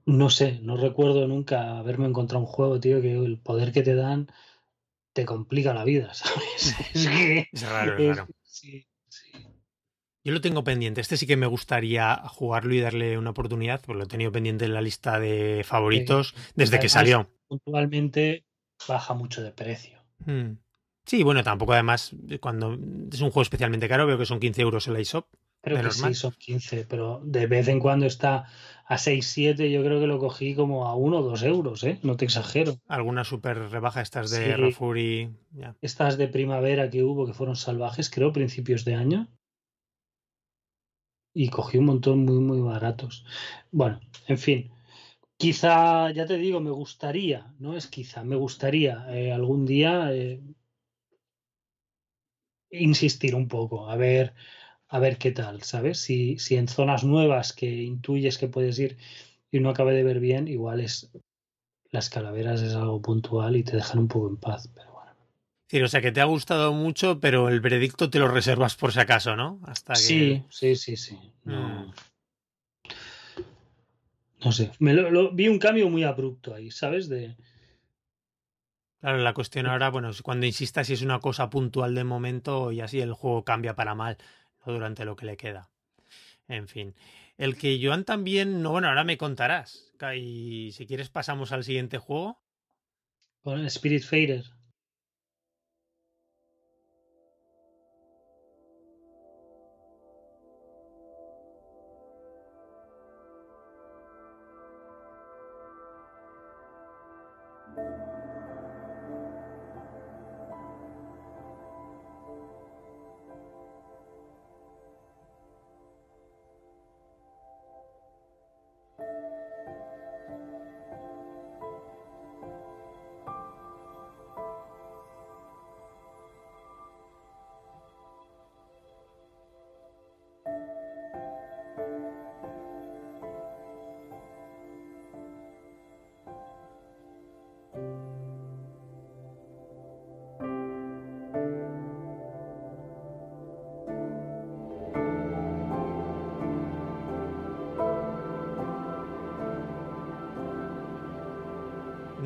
[0.06, 3.94] No sé, no recuerdo nunca haberme encontrado un juego, tío, que el poder que te
[3.94, 4.30] dan
[5.12, 6.74] te complica la vida, ¿sabes?
[6.94, 8.28] Es, que, es raro, es raro.
[8.42, 9.30] Sí, sí.
[10.22, 11.00] Yo lo tengo pendiente.
[11.00, 14.66] Este sí que me gustaría jugarlo y darle una oportunidad, porque lo he tenido pendiente
[14.66, 16.52] en la lista de favoritos Sí.
[16.54, 17.30] desde que salió.
[17.48, 18.44] Puntualmente
[18.86, 19.98] baja mucho de precio.
[20.24, 20.58] Hmm.
[21.06, 24.86] Sí, bueno, tampoco además, cuando es un juego especialmente caro, veo que son 15 euros
[24.86, 25.26] el iShop.
[25.62, 28.46] Creo que sí, son 15, pero de vez en cuando está
[28.86, 31.98] a 6, 7, yo creo que lo cogí como a 1 o 2 euros, ¿eh?
[32.02, 32.78] No te exagero.
[32.88, 34.52] Alguna super rebaja estas de Sí.
[34.52, 35.30] Rafuri.
[35.82, 39.28] Estas de primavera que hubo, que fueron salvajes, creo, principios de año.
[41.34, 43.24] Y cogí un montón muy, muy baratos.
[43.70, 44.72] Bueno, en fin.
[45.36, 50.42] Quizá, ya te digo, me gustaría, no es quizá, me gustaría eh, algún día eh,
[52.70, 54.34] insistir un poco, a ver,
[54.90, 55.98] a ver qué tal, ¿sabes?
[56.00, 58.98] Si, si en zonas nuevas que intuyes que puedes ir
[59.50, 61.10] y no acabe de ver bien, igual es
[61.90, 65.10] las calaveras es algo puntual y te dejan un poco en paz, pero bueno.
[65.68, 68.92] Sí, o sea que te ha gustado mucho, pero el veredicto te lo reservas por
[68.92, 69.60] si acaso, ¿no?
[69.64, 69.98] Hasta que...
[70.00, 71.18] Sí, sí, sí, sí.
[71.44, 71.92] No, Mm.
[74.44, 74.70] no sé.
[74.78, 77.08] Me lo, lo- vi un cambio muy abrupto ahí, ¿sabes?
[77.08, 77.36] De,
[79.00, 82.80] Claro, la cuestión ahora, bueno, cuando insistas si es una cosa puntual de momento y
[82.82, 84.18] así el juego cambia para mal,
[84.70, 85.70] durante lo que le queda.
[86.48, 86.94] En fin.
[87.36, 89.92] El que Joan también, no, bueno, ahora me contarás.
[90.16, 92.38] Y si quieres pasamos al siguiente juego.
[93.42, 94.44] con Spirit Fader.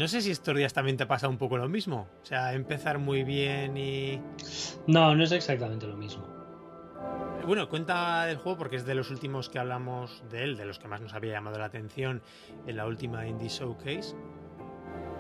[0.05, 2.11] No sé si estos días también te pasa un poco lo mismo.
[2.23, 4.21] O sea, empezar muy bien y.
[4.87, 6.27] No, no es exactamente lo mismo.
[7.47, 10.79] Bueno, cuenta del juego porque es de los últimos que hablamos de él, de los
[10.79, 12.21] que más nos había llamado la atención
[12.67, 14.15] en la última Indie Showcase,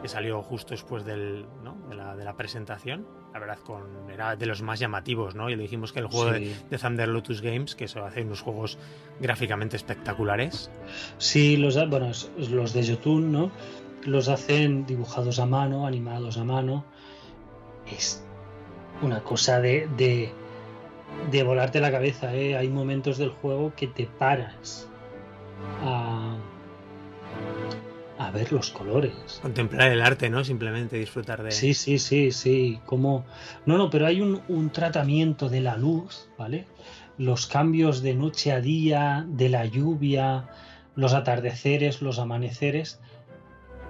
[0.02, 1.78] que salió justo después del, ¿no?
[1.88, 3.06] de, la, de, la, presentación.
[3.32, 5.48] La verdad, con, era de los más llamativos, ¿no?
[5.48, 6.44] Y le dijimos que el juego sí.
[6.44, 8.76] de, de, Thunder Lotus Games, que eso hace unos juegos
[9.18, 10.70] gráficamente espectaculares.
[11.16, 13.50] Sí, los, bueno, los de Jotun, ¿no?
[14.04, 16.84] Los hacen dibujados a mano, animados a mano.
[17.90, 18.22] Es
[19.02, 20.32] una cosa de, de
[21.30, 22.34] de volarte la cabeza.
[22.34, 22.56] ¿eh?
[22.56, 24.88] Hay momentos del juego que te paras
[25.82, 26.36] a,
[28.18, 29.38] a ver los colores.
[29.42, 30.44] Contemplar el arte, ¿no?
[30.44, 31.50] Simplemente disfrutar de...
[31.50, 32.80] Sí, sí, sí, sí.
[32.84, 33.24] Como...
[33.66, 36.66] No, no, pero hay un, un tratamiento de la luz, ¿vale?
[37.16, 40.48] Los cambios de noche a día, de la lluvia,
[40.96, 43.00] los atardeceres, los amaneceres,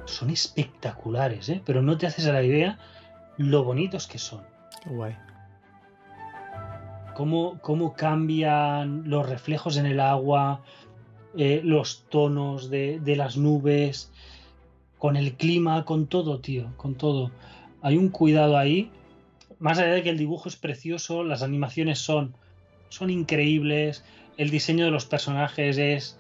[0.07, 1.63] son espectaculares, ¿eh?
[1.65, 2.79] Pero no te haces a la idea
[3.37, 4.43] lo bonitos que son.
[4.87, 5.17] Guay
[7.15, 10.61] cómo, cómo cambian los reflejos en el agua,
[11.37, 14.13] eh, los tonos de, de, las nubes,
[14.99, 17.31] con el clima, con todo, tío, con todo.
[17.81, 18.91] Hay un cuidado ahí.
[19.59, 22.35] Más allá de que el dibujo es precioso, las animaciones son,
[22.91, 24.05] son increíbles,
[24.37, 26.19] el diseño de los personajes es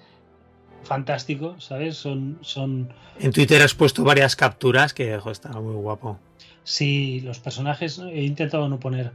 [0.84, 1.96] fantástico, ¿sabes?
[1.96, 2.92] Son, son...
[3.18, 6.18] En Twitter has puesto varias capturas que ojo, está muy guapo.
[6.62, 9.12] Sí, los personajes he intentado no poner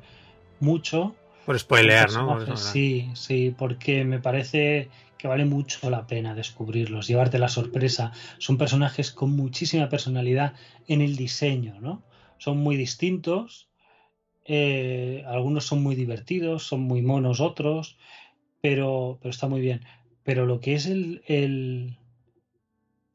[0.59, 1.15] mucho,
[1.49, 2.55] por spoilear, ¿no?
[2.57, 8.11] Sí, sí, porque me parece que vale mucho la pena descubrirlos, llevarte la sorpresa.
[8.37, 10.53] Son personajes con muchísima personalidad
[10.87, 12.03] en el diseño, ¿no?
[12.37, 13.67] Son muy distintos,
[14.45, 17.97] eh, algunos son muy divertidos, son muy monos otros,
[18.61, 19.83] pero, pero está muy bien.
[20.29, 21.97] Pero lo que es el, el,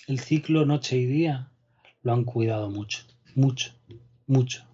[0.09, 1.53] el ciclo noche y día,
[2.03, 3.05] lo han cuidado mucho,
[3.37, 3.73] mucho,
[4.27, 4.67] mucho.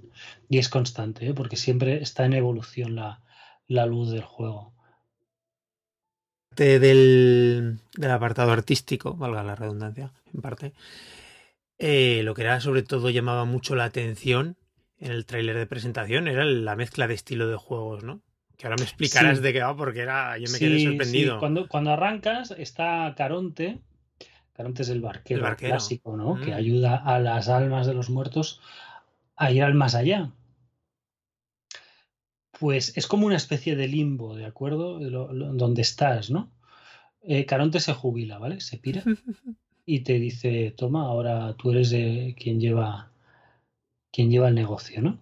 [0.49, 1.34] Y es constante, ¿eh?
[1.34, 3.20] porque siempre está en evolución la,
[3.68, 4.72] la luz del juego.
[6.57, 10.72] Del, del apartado artístico, valga la redundancia, en parte,
[11.76, 14.57] eh, lo que era sobre todo llamaba mucho la atención
[14.97, 18.22] en el tráiler de presentación era la mezcla de estilo de juegos, ¿no?
[18.61, 19.42] Que ahora me explicarás sí.
[19.42, 21.36] de qué va, porque era, yo me sí, quedé sorprendido.
[21.36, 21.38] Sí.
[21.40, 23.78] Cuando, cuando arrancas está Caronte,
[24.52, 25.70] Caronte es el barquero, el barquero.
[25.70, 26.34] clásico, ¿no?
[26.34, 26.42] Mm.
[26.42, 28.61] Que ayuda a las almas de los muertos
[29.34, 30.30] a ir al más allá.
[32.58, 35.00] Pues es como una especie de limbo, ¿de acuerdo?
[35.00, 36.52] Lo, lo, donde estás, ¿no?
[37.22, 38.61] Eh, Caronte se jubila, ¿vale?
[38.61, 39.02] Se pira
[39.86, 43.11] y te dice, toma, ahora tú eres de quien lleva,
[44.12, 45.18] quien lleva el negocio, ¿no?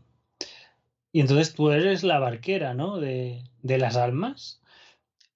[1.12, 2.98] Y entonces tú eres la barquera, ¿no?
[2.98, 4.60] De, de las almas.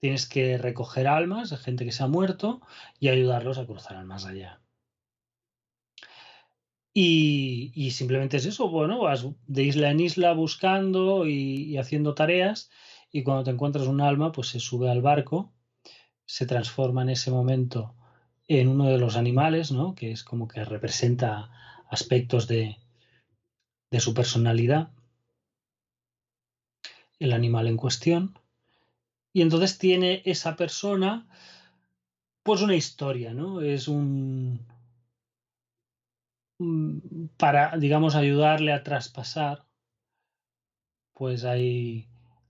[0.00, 2.60] Tienes que recoger almas de gente que se ha muerto
[2.98, 4.60] y ayudarlos a cruzar al más allá.
[6.94, 12.14] Y, y, simplemente es eso, bueno, vas de isla en isla buscando y, y, haciendo
[12.14, 12.70] tareas
[13.10, 15.54] y cuando te encuentras un alma, pues se sube al barco,
[16.26, 17.94] se transforma en ese momento
[18.46, 19.94] en uno de los animales, ¿no?
[19.94, 21.50] Que es como que representa
[21.88, 22.76] aspectos de,
[23.90, 24.90] de su personalidad,
[27.22, 28.38] el animal en cuestión.
[29.32, 31.28] Y entonces tiene esa persona,
[32.42, 33.60] pues una historia, ¿no?
[33.60, 34.66] Es un,
[37.36, 39.64] para, digamos, ayudarle a traspasar,
[41.14, 42.08] pues hay,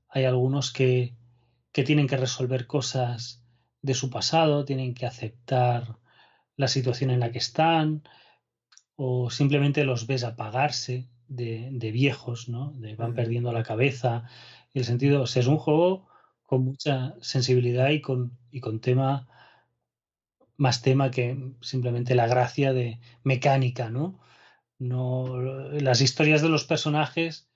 [0.08, 1.14] hay algunos que,
[1.72, 3.44] que tienen que resolver cosas
[3.82, 5.98] de su pasado, tienen que aceptar
[6.56, 8.02] la situación en la que están,
[8.96, 12.72] o simplemente los ves apagarse de, de viejos, ¿no?
[12.72, 14.24] De van perdiendo la cabeza.
[14.72, 16.08] Y el sentido, o sea, es un juego
[16.42, 19.28] con mucha sensibilidad y con, y con tema
[20.56, 24.20] más tema que simplemente la gracia de mecánica, ¿no?
[24.78, 27.48] No las historias de los personajes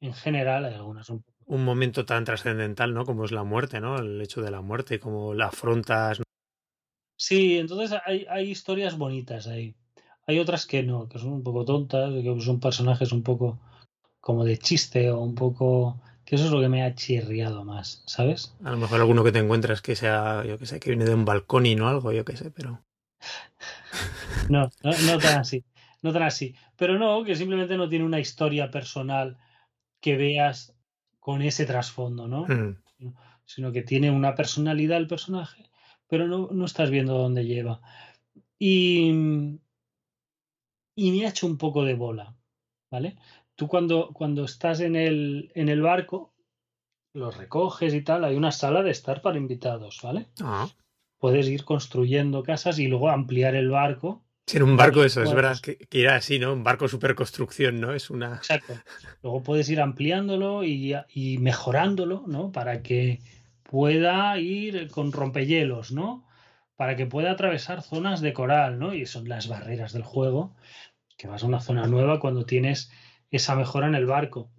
[0.00, 3.04] en general hay algunas un, un momento tan trascendental, ¿no?
[3.04, 3.98] Como es la muerte, ¿no?
[3.98, 6.20] El hecho de la muerte, como la afrontas.
[7.16, 9.74] Sí, entonces hay, hay historias bonitas ahí.
[10.26, 13.60] Hay otras que no, que son un poco tontas, que son personajes un poco
[14.20, 18.02] como de chiste o un poco que eso es lo que me ha chirriado más,
[18.06, 18.56] ¿sabes?
[18.64, 21.14] A lo mejor alguno que te encuentras que sea, yo que sé, que viene de
[21.14, 22.82] un balcón y no algo, yo que sé, pero.
[24.48, 25.64] no, no, no tan así.
[26.02, 26.54] No tan así.
[26.76, 29.38] Pero no, que simplemente no tiene una historia personal
[30.00, 30.74] que veas
[31.18, 32.44] con ese trasfondo, ¿no?
[32.46, 32.76] Mm.
[33.46, 35.70] Sino que tiene una personalidad el personaje,
[36.06, 37.80] pero no, no estás viendo dónde lleva.
[38.58, 39.08] Y,
[40.94, 42.36] y me ha hecho un poco de bola,
[42.90, 43.16] ¿vale?
[43.56, 46.32] Tú cuando, cuando estás en el, en el barco,
[47.12, 50.28] los recoges y tal, hay una sala de estar para invitados, ¿vale?
[50.40, 50.68] Ah.
[51.18, 55.32] Puedes ir construyendo casas y luego ampliar el barco Sí, en un barco eso, es
[55.32, 56.52] verdad que, que, era así, ¿no?
[56.52, 57.94] Un barco superconstrucción, ¿no?
[57.94, 58.34] Es una...
[58.34, 58.74] Exacto.
[59.22, 62.52] Luego puedes ir ampliándolo y, y, mejorándolo, ¿no?
[62.52, 63.20] Para que
[63.62, 66.26] pueda ir con rompehielos, ¿no?
[66.76, 68.92] Para que pueda atravesar zonas de coral, ¿no?
[68.92, 70.54] Y son las barreras del juego,
[71.16, 72.92] que vas a una zona nueva cuando tienes
[73.36, 74.50] esa mejora en el barco.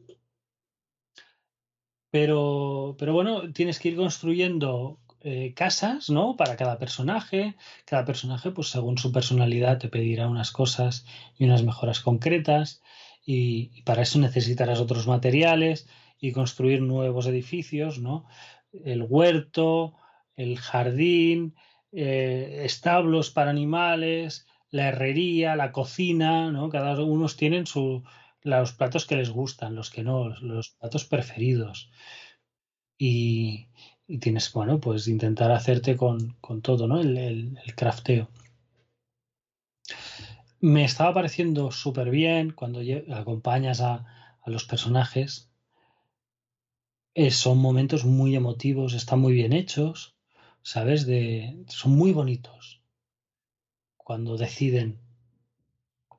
[2.11, 6.35] Pero, pero bueno, tienes que ir construyendo eh, casas, ¿no?
[6.37, 7.55] Para cada personaje.
[7.85, 11.05] Cada personaje, pues según su personalidad, te pedirá unas cosas
[11.37, 12.81] y unas mejoras concretas.
[13.25, 18.25] Y, para eso necesitarás otros materiales y construir nuevos edificios, ¿no?
[18.83, 19.95] El huerto,
[20.35, 21.55] el jardín,
[21.91, 26.69] eh, establos para animales, la herrería, la cocina, ¿no?
[26.69, 28.03] Cada uno tienen su,
[28.45, 31.89] los platos que les gustan, los que no, los platos preferidos.
[32.97, 33.67] Y,
[34.21, 37.01] tienes, bueno, pues intentar hacerte con, con todo, ¿no?
[37.01, 38.29] El, el, crafteo.
[40.59, 42.81] Me estaba pareciendo súper bien cuando
[43.13, 45.49] acompañas a, a los personajes.
[47.15, 50.15] Eh, son momentos muy emotivos, están muy bien hechos,
[50.61, 51.07] ¿sabes?
[51.07, 52.81] De, son muy bonitos.
[53.97, 54.99] Cuando deciden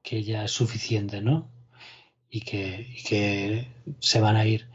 [0.03, 1.56] que ya es suficiente, ¿no?
[2.31, 3.69] Y que, que
[4.01, 4.67] se van a ir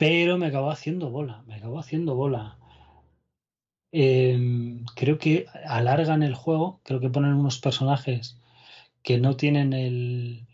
[0.00, 2.56] pero me acabó haciendo bola, me acabó haciendo bola.
[3.92, 8.40] Em, creo que alargan el juego, creo que ponen unos personajes
[9.02, 10.46] que no tienen el,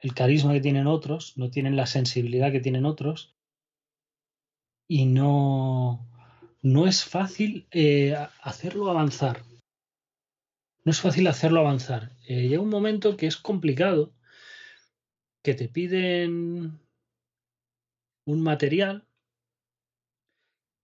[0.00, 3.34] el carisma que tienen otros, no tienen la sensibilidad que tienen otros,
[4.86, 6.06] y no,
[6.60, 9.42] no es fácil eh, hacerlo avanzar.
[10.86, 12.12] No es fácil hacerlo avanzar.
[12.28, 14.14] Eh, un momento que es complicado,
[15.42, 16.78] que te piden
[18.24, 19.04] un material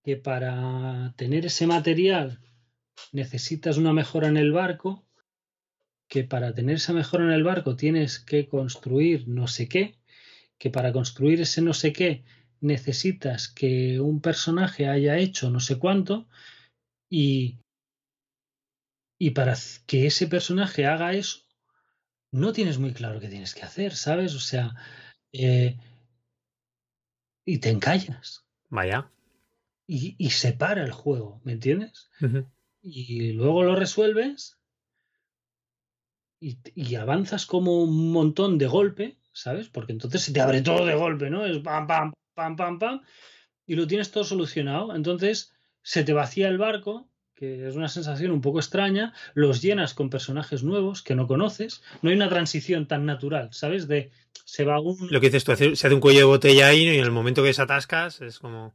[0.03, 2.41] que para tener ese material
[3.13, 5.05] necesitas una mejora en el barco,
[6.09, 9.95] que para tener esa mejora en el barco tienes que construir no sé qué,
[10.57, 12.25] que para construir ese no sé qué
[12.59, 16.27] necesitas que un personaje haya hecho no sé cuánto
[17.09, 17.62] y,
[19.23, 19.55] y para
[19.87, 21.39] que ese personaje haga eso
[22.31, 24.35] no tienes muy claro qué tienes que hacer, ¿sabes?
[24.35, 24.75] O sea,
[25.31, 25.77] eh,
[27.45, 28.45] y te encallas.
[28.67, 29.09] Vaya.
[29.87, 32.09] Y, y se para el juego, ¿me entiendes?
[32.81, 34.57] Y luego lo resuelves
[36.41, 39.69] y, y, avanzas como un montón de golpe, ¿sabes?
[39.69, 41.45] Porque entonces se te abre todo de golpe, ¿no?
[41.45, 43.01] Es pam, pam, pam, pam, pam,
[43.65, 44.93] y lo tienes todo solucionado.
[44.93, 47.07] Entonces se te vacía el barco,
[47.43, 51.83] que es una sensación un poco extraña, los llenas con personajes nuevos que no conoces,
[52.01, 53.89] no hay una transición tan natural, ¿sabes?
[53.89, 54.11] De
[54.45, 55.09] se va un...
[55.11, 57.41] Lo que dices tú, se hace un cuello de botella ahí y en el momento
[57.41, 58.73] que desatascas es como...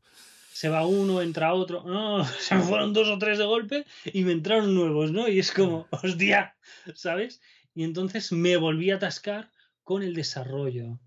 [0.53, 1.83] Se va uno, entra otro.
[1.85, 5.29] No, se me fueron dos o tres de golpe y me entraron nuevos, ¿no?
[5.29, 6.55] Y es como, hostia,
[6.95, 7.41] ¿sabes?
[7.75, 9.51] Y entonces me volví a atascar
[9.83, 10.99] con el desarrollo.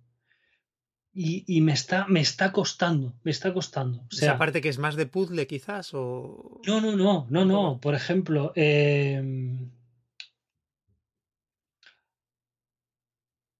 [1.13, 3.99] Y, y, me, está, me está costando, me está costando.
[3.99, 5.93] O sea, ¿Esa parte que es más de puzzle quizás?
[5.93, 6.61] O...
[6.65, 7.79] No, no, no, no, no.
[7.81, 9.21] Por ejemplo, eh,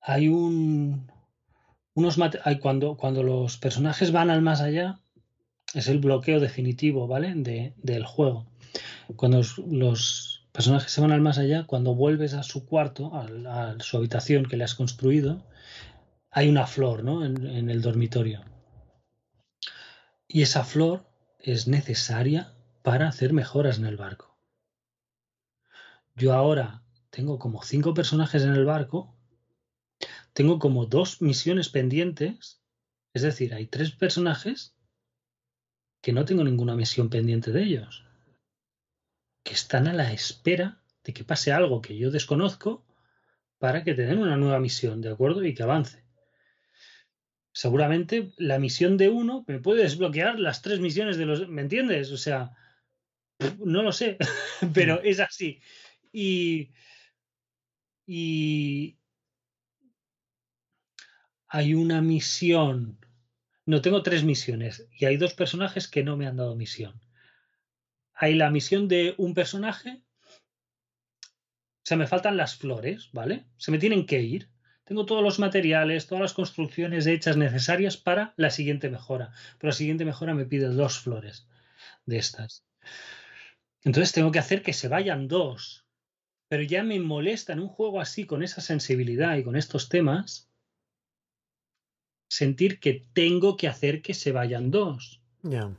[0.02, 1.12] hay un
[1.94, 5.00] unos hay cuando, cuando los personajes van al más allá
[5.74, 8.48] es el bloqueo definitivo vale de, del juego
[9.16, 13.72] cuando los, los, personajes se van al más allá cuando vuelves a su cuarto a,
[13.72, 15.44] a su habitación que le has construido
[16.32, 17.26] hay una flor ¿no?
[17.26, 18.44] en, en el dormitorio
[20.28, 21.06] y esa flor
[21.40, 24.38] es necesaria para hacer mejoras en el barco
[26.16, 29.16] yo ahora tengo como cinco personajes en el barco
[30.34, 32.62] tengo como dos misiones pendientes.
[33.14, 34.76] Es decir, hay tres personajes
[36.02, 38.06] que no tengo ninguna misión pendiente de ellos.
[39.44, 42.86] Que están a la espera de que pase algo que yo desconozco
[43.58, 45.44] para que te den una nueva misión, ¿de acuerdo?
[45.44, 46.04] Y que avance.
[47.54, 51.48] Seguramente la misión de uno me puede desbloquear las tres misiones de los...
[51.50, 52.12] ¿Me entiendes?
[52.12, 52.52] O sea,
[53.60, 54.18] no lo sé,
[54.74, 55.62] pero es así.
[56.12, 56.72] Y,
[58.06, 58.98] y,
[61.48, 62.98] hay una misión.
[63.66, 67.02] No, tengo tres misiones y hay dos personajes que no me han dado misión.
[68.14, 70.02] Hay la misión de un personaje.
[71.84, 73.48] Se me faltan las flores, ¿vale?
[73.58, 74.51] Se me tienen que ir.
[74.92, 79.32] Tengo todos los materiales, todas las construcciones hechas necesarias para la siguiente mejora.
[79.58, 81.48] Pero la siguiente mejora me pide dos flores
[82.06, 82.66] de estas.
[83.86, 85.86] Entonces tengo que hacer que se vayan dos.
[86.50, 90.52] Pero ya me molesta en un juego así, con esa sensibilidad y con estos temas,
[92.30, 95.22] sentir que tengo que hacer que se vayan dos.
[95.42, 95.72] Ya.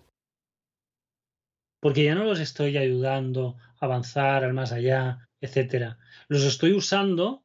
[1.80, 5.98] porque ya no los estoy ayudando a avanzar al más allá, etcétera.
[6.28, 7.41] Los estoy usando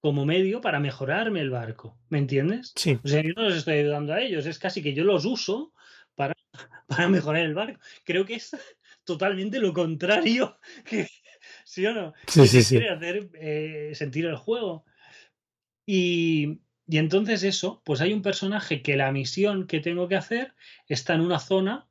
[0.00, 2.72] como medio para mejorarme el barco, ¿me entiendes?
[2.74, 2.98] Sí.
[3.02, 5.72] O sea, yo no los estoy ayudando a ellos, es casi que yo los uso
[6.14, 6.34] para,
[6.88, 7.80] para mejorar el barco.
[8.04, 8.50] Creo que es
[9.04, 11.06] totalmente lo contrario que,
[11.64, 12.14] ¿sí o no?
[12.26, 12.78] Sí, sí, sí.
[12.78, 14.84] Hacer eh, sentir el juego.
[15.86, 20.54] Y, y entonces eso, pues hay un personaje que la misión que tengo que hacer
[20.86, 21.88] está en una zona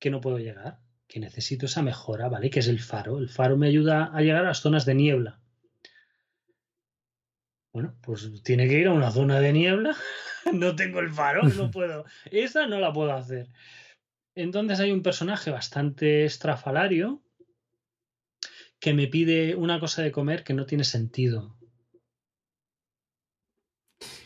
[0.00, 2.50] que no puedo llegar, que necesito esa mejora, ¿vale?
[2.50, 3.18] Que es el faro.
[3.18, 5.41] El faro me ayuda a llegar a las zonas de niebla.
[7.72, 9.96] Bueno, pues tiene que ir a una zona de niebla.
[10.52, 12.04] no tengo el faro, no puedo.
[12.30, 13.48] Esa no la puedo hacer.
[14.34, 17.22] Entonces hay un personaje bastante estrafalario
[18.80, 21.56] que me pide una cosa de comer que no tiene sentido.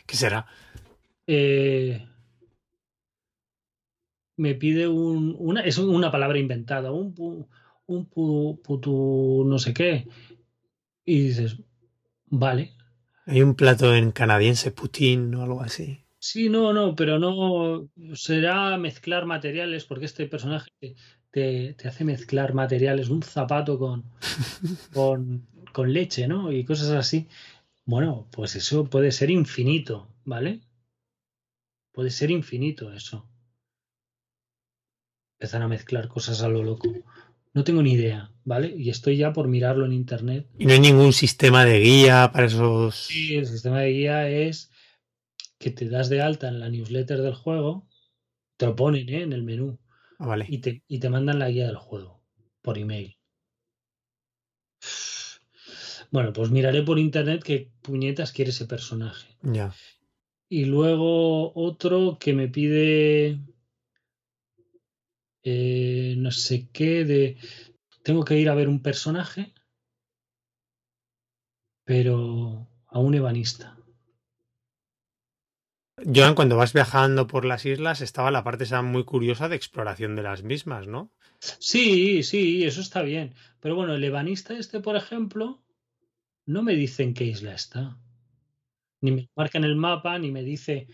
[0.07, 0.47] ¿Qué será?
[1.27, 2.07] Eh,
[4.37, 7.49] me pide un, una, es una palabra inventada, un, pu-
[7.87, 10.07] un pu- putu no sé qué.
[11.05, 11.57] Y dices,
[12.27, 12.76] vale.
[13.27, 16.05] Hay un plato en canadiense, Putin o algo así.
[16.19, 20.71] Sí, no, no, pero no será mezclar materiales, porque este personaje
[21.31, 24.05] te, te hace mezclar materiales, un zapato con,
[24.95, 26.53] con, con leche, ¿no?
[26.53, 27.29] Y cosas así.
[27.85, 30.61] Bueno, pues eso puede ser infinito, ¿vale?
[31.93, 33.29] Puede ser infinito eso.
[35.39, 36.89] Empezar a mezclar cosas a lo loco.
[37.57, 38.75] No tengo ni idea, ¿vale?
[38.77, 40.47] Y estoy ya por mirarlo en internet.
[40.59, 42.95] Y no hay ningún sistema de guía para esos.
[42.95, 44.71] Sí, el sistema de guía es
[45.59, 47.89] que te das de alta en la newsletter del juego,
[48.59, 49.23] te lo ponen ¿eh?
[49.23, 49.79] en el menú
[50.19, 50.45] Ah, vale.
[50.51, 52.23] y te, y te mandan la guía del juego
[52.61, 53.17] por email.
[56.11, 59.35] Bueno, pues miraré por internet qué puñetas quiere ese personaje.
[59.41, 59.75] Ya.
[60.51, 63.41] Y luego otro que me pide
[65.49, 67.37] eh, no sé qué de
[68.03, 69.55] tengo que ir a ver un personaje,
[71.85, 73.77] pero a un ebanista.
[76.05, 80.17] Joan, cuando vas viajando por las islas, estaba la parte esa muy curiosa de exploración
[80.17, 81.13] de las mismas, ¿no?
[81.39, 83.33] Sí, sí, eso está bien.
[83.61, 85.63] Pero bueno, el ebanista este, por ejemplo,
[86.45, 87.97] no me dice en qué isla está.
[89.01, 90.89] Ni me marca en el mapa, ni me dice,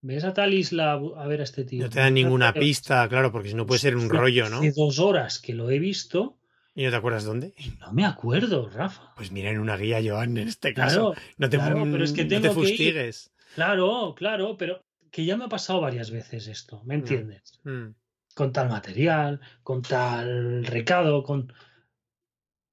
[0.00, 1.82] ¿ves a tal isla a ver a este tío?
[1.82, 4.58] No te dan ninguna pista, claro, porque si no puede ser un rollo, ¿no?
[4.58, 6.40] Hace dos horas que lo he visto
[6.74, 7.54] ¿Y no te acuerdas dónde?
[7.80, 9.12] no me acuerdo, Rafa.
[9.16, 11.12] Pues mira en una guía, Joan, en este caso.
[11.12, 12.68] Claro, no te, claro, pero es que no tengo te que ir.
[12.68, 13.32] fustigues.
[13.54, 17.60] claro, claro, pero que ya me ha pasado varias veces esto, ¿me entiendes?
[17.64, 17.88] Mm.
[18.34, 21.52] Con tal material, con tal recado, con...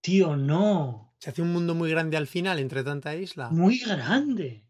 [0.01, 1.15] Tío, no.
[1.17, 3.49] Se hace un mundo muy grande al final entre tanta isla.
[3.49, 4.66] muy grande.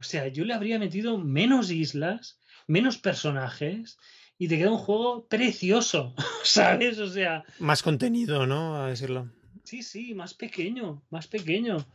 [0.00, 3.98] O sea, yo le habría metido menos islas, menos personajes
[4.38, 6.14] y te queda un juego precioso,
[6.44, 6.98] ¿sabes?
[6.98, 8.76] O sea, Más contenido, ¿no?
[8.76, 9.30] A decirlo.
[9.64, 11.86] sí, sí, más pequeño, más pequeño,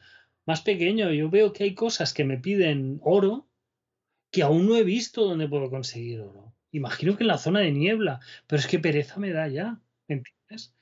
[0.46, 1.12] más pequeño.
[1.12, 3.48] Yo veo que hay cosas que me piden oro
[4.32, 6.56] que aún no he visto dónde puedo conseguir oro.
[6.72, 10.16] Imagino que en la zona de niebla, pero es que pereza me da ya, ¿me
[10.16, 10.74] entiendes?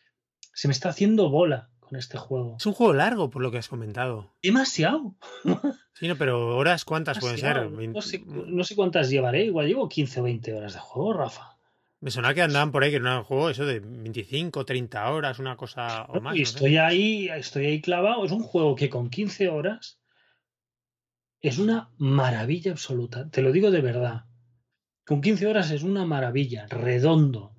[0.54, 2.58] Se me está haciendo bola con este juego.
[2.60, 4.32] Es un juego largo, por lo que has comentado.
[4.44, 5.16] Demasiado.
[6.00, 7.68] Sí, no, pero horas, ¿cuántas pueden ser?
[7.70, 11.14] Vein- No sé, no sé cuántas llevaré, igual llevo 15 o 20 horas de juego,
[11.14, 11.58] Rafa.
[12.02, 15.40] Me sonaba que andaban por ahí, que era un juego eso de 25, 30 horas,
[15.40, 16.34] una cosa o más.
[16.34, 16.44] y sé.
[16.44, 18.24] estoy ahí, estoy ahí clavado.
[18.24, 20.00] Es un juego que con 15 horas
[21.42, 23.30] es una maravilla absoluta.
[23.30, 24.26] Te lo digo de verdad.
[25.06, 27.54] Con 15 horas es una maravilla, redondo,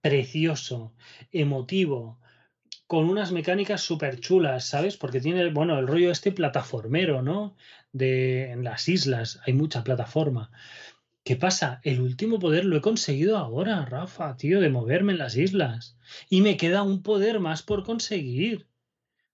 [0.00, 0.94] precioso,
[1.30, 2.18] emotivo,
[2.86, 4.96] con unas mecánicas súper chulas, ¿sabes?
[4.96, 7.56] Porque tiene, bueno, el rollo este plataformero, ¿no?
[7.94, 10.50] De en las islas hay mucha plataforma.
[11.24, 11.80] ¿Qué pasa?
[11.84, 15.96] El último poder lo he conseguido ahora, Rafa, tío, de moverme en las islas.
[16.28, 18.68] Y me queda un poder más por conseguir.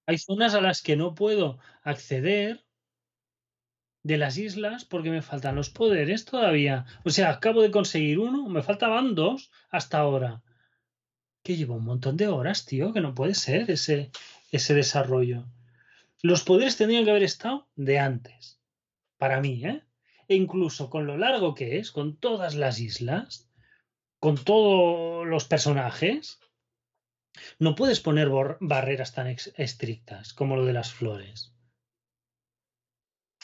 [0.07, 2.65] Hay zonas a las que no puedo acceder
[4.03, 6.85] de las islas porque me faltan los poderes todavía.
[7.05, 10.43] O sea, acabo de conseguir uno, me faltaban dos hasta ahora.
[11.43, 14.11] Que lleva un montón de horas, tío, que no puede ser ese,
[14.53, 15.47] ese desarrollo.
[16.22, 18.60] Los poderes tendrían que haber estado de antes.
[19.16, 19.82] Para mí, ¿eh?
[20.28, 23.51] E incluso con lo largo que es, con todas las islas,
[24.18, 26.40] con todos los personajes,
[27.59, 28.28] no puedes poner
[28.60, 31.55] barreras tan estrictas como lo de las flores.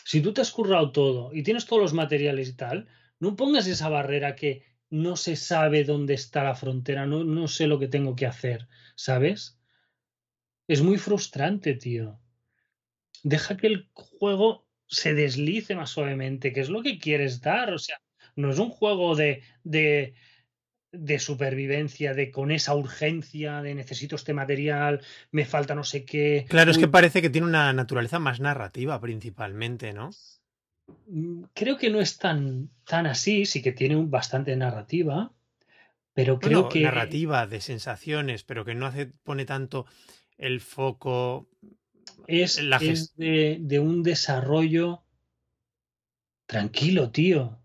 [0.04, 2.88] Si tú te has currado todo y tienes todos los materiales y tal,
[3.18, 7.66] no pongas esa barrera que no se sabe dónde está la frontera, no, no sé
[7.66, 9.58] lo que tengo que hacer, ¿sabes?
[10.68, 12.20] Es muy frustrante, tío.
[13.28, 17.72] Deja que el juego se deslice más suavemente, que es lo que quieres dar.
[17.72, 18.00] O sea,
[18.36, 20.14] no es un juego de, de
[20.92, 25.00] de supervivencia, de con esa urgencia, de necesito este material,
[25.30, 26.46] me falta no sé qué.
[26.48, 30.10] Claro, es que parece que tiene una naturaleza más narrativa principalmente, ¿no?
[31.06, 35.32] Mm, creo que no es tan, tan así, sí que tiene bastante narrativa,
[36.14, 36.82] pero creo que...
[36.82, 39.86] Narrativa de sensaciones, pero que no hace, pone tanto
[40.38, 41.48] el foco...
[42.26, 45.04] Es, la es de, de un desarrollo
[46.46, 47.58] tranquilo, tío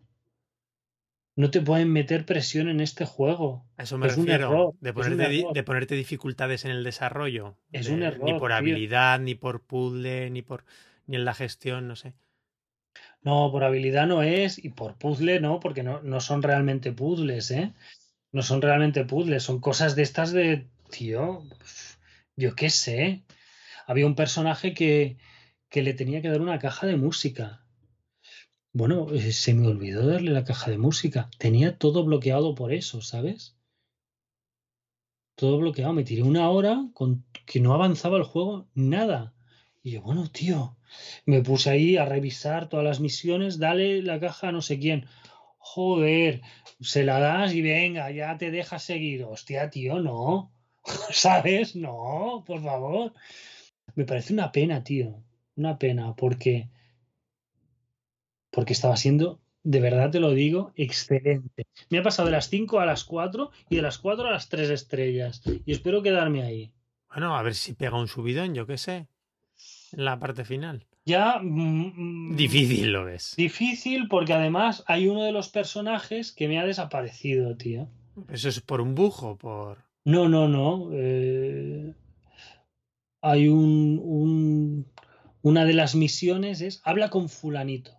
[1.36, 3.66] no te pueden meter presión en este juego.
[3.78, 4.76] A eso me refiero.
[4.80, 7.58] de, ponerte, de, ponerte, dificultades en el desarrollo.
[7.72, 8.24] Es un error.
[8.24, 10.66] Ni por habilidad, ni por puzzle, ni por
[11.08, 12.14] ni en la gestión, no sé.
[13.24, 17.52] No, por habilidad no es, y por puzzle no, porque no, no son realmente puzzles,
[17.52, 17.74] ¿eh?
[18.32, 20.68] No son realmente puzzles, son cosas de estas de.
[20.90, 21.44] Tío,
[22.36, 23.24] yo qué sé.
[23.92, 25.18] Había un personaje que,
[25.70, 27.62] que le tenía que dar una caja de música
[28.74, 31.30] bueno, eh, se me olvidó darle la caja de música.
[31.38, 33.58] Tenía todo bloqueado por eso, ¿sabes?
[35.36, 35.92] Todo bloqueado.
[35.94, 39.34] Me tiré una hora con que no avanzaba el juego nada.
[39.84, 40.78] Y yo, bueno, tío,
[41.26, 45.08] me puse ahí a revisar todas las misiones, dale la caja a no sé quién.
[45.58, 46.42] Joder,
[46.80, 49.26] se la das y venga, ya te dejas seguir.
[49.26, 50.54] Hostia, tío, no.
[51.12, 51.76] ¿Sabes?
[51.76, 53.14] No, por favor.
[53.96, 55.24] Me parece una pena, tío.
[55.56, 56.70] Una pena, porque
[58.52, 61.66] porque estaba siendo, de verdad te lo digo, excelente.
[61.90, 64.50] Me ha pasado de las 5 a las 4 y de las 4 a las
[64.50, 65.42] 3 estrellas.
[65.66, 66.72] Y espero quedarme ahí.
[67.10, 69.08] Bueno, a ver si pega un subidón, yo qué sé,
[69.94, 70.86] en la parte final.
[71.06, 71.40] Ya.
[71.42, 73.34] Mm, mm, difícil lo ves.
[73.36, 77.88] Difícil porque además hay uno de los personajes que me ha desaparecido, tío.
[78.30, 79.38] ¿Eso es por un bujo?
[79.38, 79.80] por.?
[80.04, 80.90] No, no, no.
[80.94, 81.94] Eh,
[83.22, 84.92] hay un, un.
[85.44, 87.98] Una de las misiones es habla con fulanito.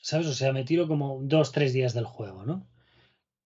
[0.00, 0.26] ¿Sabes?
[0.26, 2.68] O sea, me tiro como dos, tres días del juego, ¿no?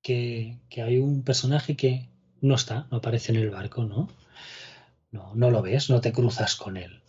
[0.03, 2.09] Que, que hay un personaje que
[2.41, 4.09] no está, no aparece en el barco, ¿no?
[5.11, 7.03] No, no lo ves, no te cruzas con él.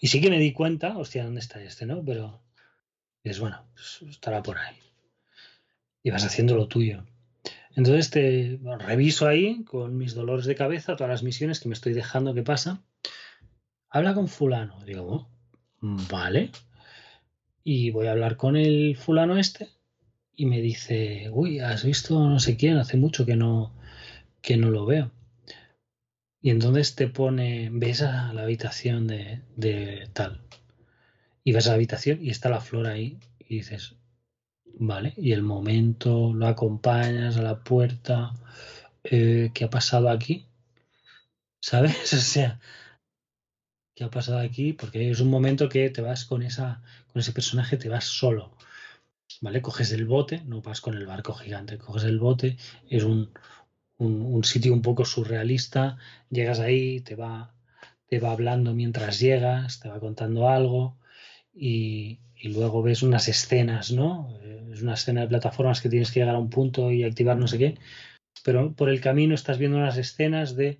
[0.00, 2.04] Y sí que me di cuenta, hostia, ¿dónde está este, no?
[2.04, 2.40] Pero
[3.24, 4.76] es bueno, pues estará por ahí.
[6.02, 7.04] Y vas haciendo lo tuyo.
[7.76, 11.92] Entonces te reviso ahí con mis dolores de cabeza todas las misiones que me estoy
[11.92, 12.82] dejando que pasa.
[13.90, 14.84] Habla con fulano.
[14.84, 15.28] Digo,
[15.80, 16.50] oh, vale
[17.64, 19.70] y voy a hablar con el fulano este
[20.36, 22.76] y me dice, uy, ¿has visto no sé quién?
[22.76, 23.74] Hace mucho que no,
[24.42, 25.10] que no lo veo.
[26.42, 30.42] Y entonces te pone, ves a la habitación de, de tal.
[31.42, 33.94] Y vas a la habitación y está la flor ahí y dices,
[34.78, 38.34] vale, y el momento lo acompañas a la puerta,
[39.04, 40.46] eh, ¿qué ha pasado aquí?
[41.60, 42.12] ¿Sabes?
[42.14, 42.60] O sea,
[43.94, 44.72] ¿qué ha pasado aquí?
[44.72, 46.82] Porque es un momento que te vas con, esa,
[47.12, 48.56] con ese personaje, te vas solo.
[49.40, 49.62] ¿Vale?
[49.62, 52.56] Coges el bote, no vas con el barco gigante, coges el bote,
[52.88, 53.30] es un,
[53.98, 55.96] un, sitio un poco surrealista,
[56.30, 57.54] llegas ahí, te va,
[58.06, 60.96] te va hablando mientras llegas, te va contando algo
[61.54, 64.28] y, y luego ves unas escenas, ¿no?
[64.72, 67.48] Es una escena de plataformas que tienes que llegar a un punto y activar no
[67.48, 67.78] sé qué,
[68.44, 70.78] pero por el camino estás viendo unas escenas de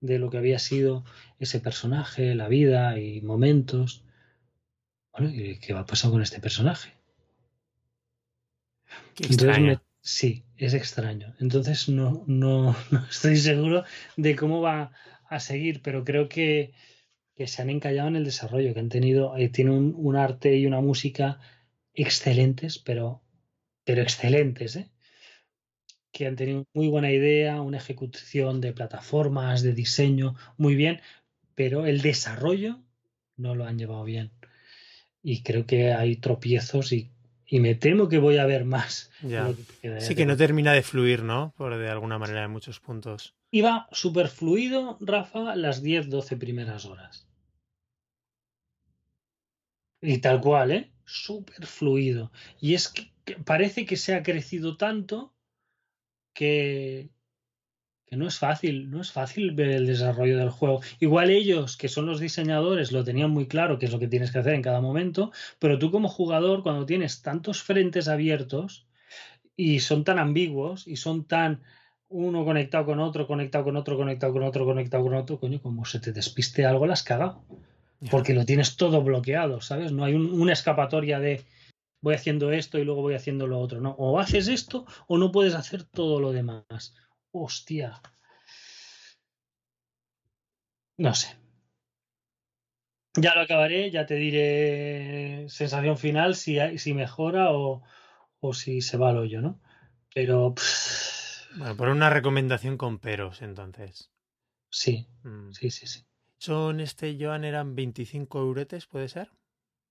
[0.00, 1.04] de lo que había sido
[1.38, 4.04] ese personaje, la vida y momentos.
[5.12, 6.92] Bueno, ¿qué va a pasar con este personaje?
[10.00, 11.34] sí, es extraño.
[11.40, 12.76] Entonces no, no,
[13.10, 13.84] estoy seguro
[14.16, 14.92] de cómo va
[15.28, 16.74] a seguir, pero creo que,
[17.36, 20.56] que se han encallado en el desarrollo, que han tenido, eh, tiene un, un, arte
[20.56, 21.38] y una música
[21.94, 23.22] excelentes, pero,
[23.84, 24.90] pero excelentes, ¿eh?
[26.16, 31.02] que han tenido muy buena idea, una ejecución de plataformas, de diseño, muy bien,
[31.54, 32.80] pero el desarrollo
[33.36, 34.30] no lo han llevado bien.
[35.22, 37.10] Y creo que hay tropiezos y,
[37.50, 39.10] me temo que voy a ver más.
[39.98, 41.52] sí, que no termina de fluir, ¿no?
[41.58, 43.34] Por de alguna manera en muchos puntos.
[43.50, 47.25] Iba súper fluido, Rafa, las 10, 12 primeras horas.
[50.06, 50.92] Y tal cual, ¿eh?
[51.04, 52.30] Súper fluido.
[52.60, 53.10] Y es que
[53.44, 55.34] parece que se ha crecido tanto
[56.32, 57.10] que,
[58.06, 60.80] que no es fácil, no es fácil ver el desarrollo del juego.
[61.00, 64.30] Igual ellos, que son los diseñadores, lo tenían muy claro qué es lo que tienes
[64.30, 68.86] que hacer en cada momento, pero tú como jugador, cuando tienes tantos frentes abiertos
[69.56, 71.62] y son tan ambiguos y son tan
[72.08, 75.84] uno conectado con otro, conectado con otro, conectado con otro, conectado con otro, coño, como
[75.84, 77.44] se te despiste algo, las cagado.
[78.10, 79.92] Porque lo tienes todo bloqueado, ¿sabes?
[79.92, 81.44] No hay una escapatoria de
[82.02, 83.80] voy haciendo esto y luego voy haciendo lo otro.
[83.80, 86.94] No, o haces esto o no puedes hacer todo lo demás.
[87.32, 88.00] Hostia.
[90.98, 91.36] No sé.
[93.18, 97.82] Ya lo acabaré, ya te diré sensación final si, si mejora o,
[98.40, 99.60] o si se va al hoyo, ¿no?
[100.14, 100.54] Pero.
[101.56, 104.10] Bueno, por una recomendación con peros, entonces.
[104.70, 105.52] Sí, mm.
[105.52, 106.05] sí, sí, sí.
[106.38, 109.30] ¿Son este, Joan, eran 25 euretes, puede ser?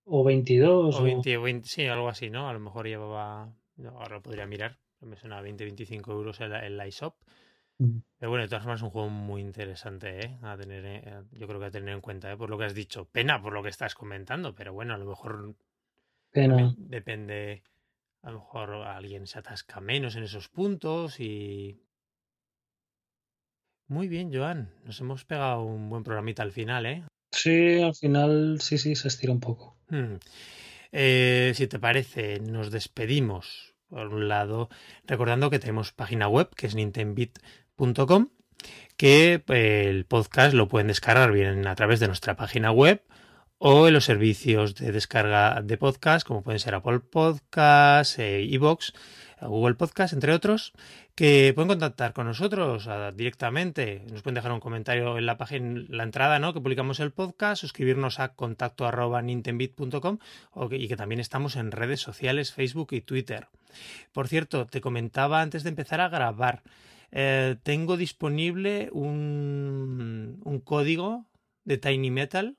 [0.06, 1.00] O 22.
[1.00, 2.48] O 20, sí, algo así, ¿no?
[2.48, 3.52] A lo mejor llevaba.
[3.88, 4.80] ahora lo podría mirar.
[5.02, 7.16] Me suena 20-25 euros el, el iShop.
[7.78, 7.98] Mm.
[8.18, 10.38] Pero bueno, de todas formas es un juego muy interesante, ¿eh?
[10.42, 12.38] A tener, eh, yo creo que a tener en cuenta, ¿eh?
[12.38, 13.06] Por lo que has dicho.
[13.06, 15.56] Pena por lo que estás comentando, pero bueno, a lo mejor.
[16.32, 16.74] Pena.
[16.78, 17.64] Depende.
[18.22, 21.85] A lo mejor alguien se atasca menos en esos puntos y.
[23.88, 24.72] Muy bien, Joan.
[24.84, 27.04] Nos hemos pegado un buen programita al final, ¿eh?
[27.32, 29.78] Sí, al final sí, sí, se estira un poco.
[29.90, 30.16] Hmm.
[30.92, 33.76] Eh, si te parece, nos despedimos.
[33.90, 34.70] Por un lado,
[35.06, 38.30] recordando que tenemos página web que es nintendbit.com,
[38.98, 43.04] que eh, el podcast lo pueden descargar bien a través de nuestra página web
[43.58, 48.94] o en los servicios de descarga de podcast, como pueden ser Apple Podcasts, Evox,
[49.42, 50.74] Google Podcast, entre otros
[51.16, 54.06] que pueden contactar con nosotros directamente.
[54.12, 56.54] Nos pueden dejar un comentario en la página, la entrada, ¿no?
[56.54, 60.20] Que publicamos el podcast, suscribirnos a contacto arroba nintendbit.com
[60.72, 63.48] y que también estamos en redes sociales, Facebook y Twitter.
[64.12, 66.64] Por cierto, te comentaba antes de empezar a grabar,
[67.12, 71.26] eh, tengo disponible un código
[71.64, 72.58] de Tiny Metal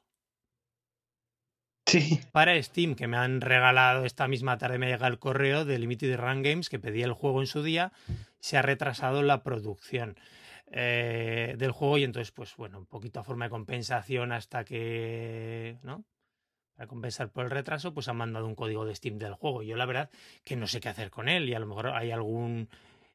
[2.33, 6.17] para Steam, que me han regalado esta misma tarde, me llega el correo de Limited
[6.19, 7.93] Run Games que pedía el juego en su día,
[8.41, 10.19] se ha retrasado la producción
[10.67, 15.79] eh, del juego y entonces, pues bueno, un poquito a forma de compensación hasta que,
[15.83, 16.05] ¿no?
[16.75, 19.63] Para compensar por el retraso, pues han mandado un código de Steam del juego.
[19.63, 20.11] Yo la verdad
[20.45, 22.69] que no sé qué hacer con él y a lo mejor hay algún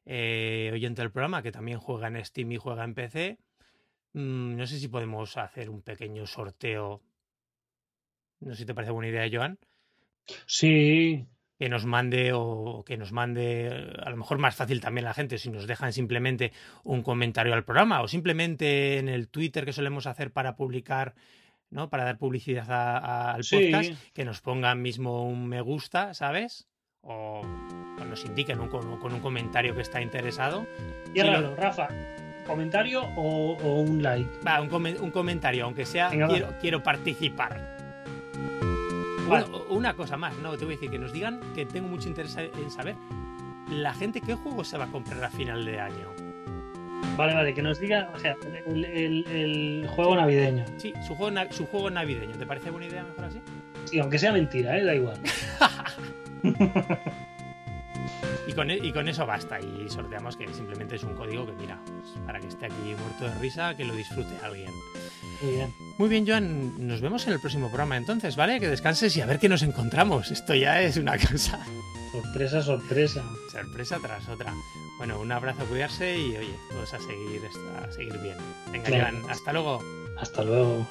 [0.04, 3.38] eh, oyente del programa que también juega en Steam y juega en PC.
[4.14, 7.02] Mm, no sé si podemos hacer un pequeño sorteo
[8.44, 9.58] no sé si te parece buena idea, Joan.
[10.46, 11.26] Sí.
[11.58, 15.38] Que nos mande o que nos mande, a lo mejor más fácil también la gente,
[15.38, 16.52] si nos dejan simplemente
[16.82, 21.14] un comentario al programa o simplemente en el Twitter que solemos hacer para publicar,
[21.70, 21.88] ¿no?
[21.88, 22.66] Para dar publicidad
[23.32, 26.68] al podcast, que nos pongan mismo un me gusta, ¿sabes?
[27.02, 27.42] O,
[28.08, 30.66] nos indiquen con, un comentario que está interesado.
[31.14, 31.88] Y Rafa,
[32.46, 34.28] ¿comentario o, un like?
[34.46, 37.81] Va, un, comentario, aunque sea quiero, quiero participar
[39.68, 42.36] una cosa más, no, te voy a decir que nos digan que tengo mucho interés
[42.36, 42.96] en saber
[43.70, 46.08] la gente qué juego se va a comprar a final de año.
[47.16, 48.34] Vale, vale, que nos digan, o sea,
[48.66, 50.64] el, juego navideño.
[50.78, 52.36] Sí, su juego, su juego navideño.
[52.36, 53.40] ¿Te parece buena idea mejor así?
[53.84, 54.84] Sí, aunque sea mentira, ¿eh?
[54.84, 55.18] da igual.
[58.46, 59.60] y, con, e, y con eso basta.
[59.60, 63.28] Y sorteamos que simplemente es un código que, mira, pues, para que esté aquí muerto
[63.28, 64.72] de risa, que lo disfrute alguien.
[65.42, 65.74] Muy bien.
[65.98, 66.86] Muy bien, Joan.
[66.86, 68.60] Nos vemos en el próximo programa entonces, ¿vale?
[68.60, 70.30] Que descanses y a ver qué nos encontramos.
[70.30, 71.64] Esto ya es una cosa.
[72.12, 73.22] Sorpresa, sorpresa.
[73.50, 74.54] Sorpresa tras otra.
[74.98, 77.40] Bueno, un abrazo, cuidarse y oye, todos a seguir,
[77.76, 78.36] a seguir bien.
[78.70, 79.82] Venga, Joan, hasta luego.
[80.18, 80.86] Hasta luego.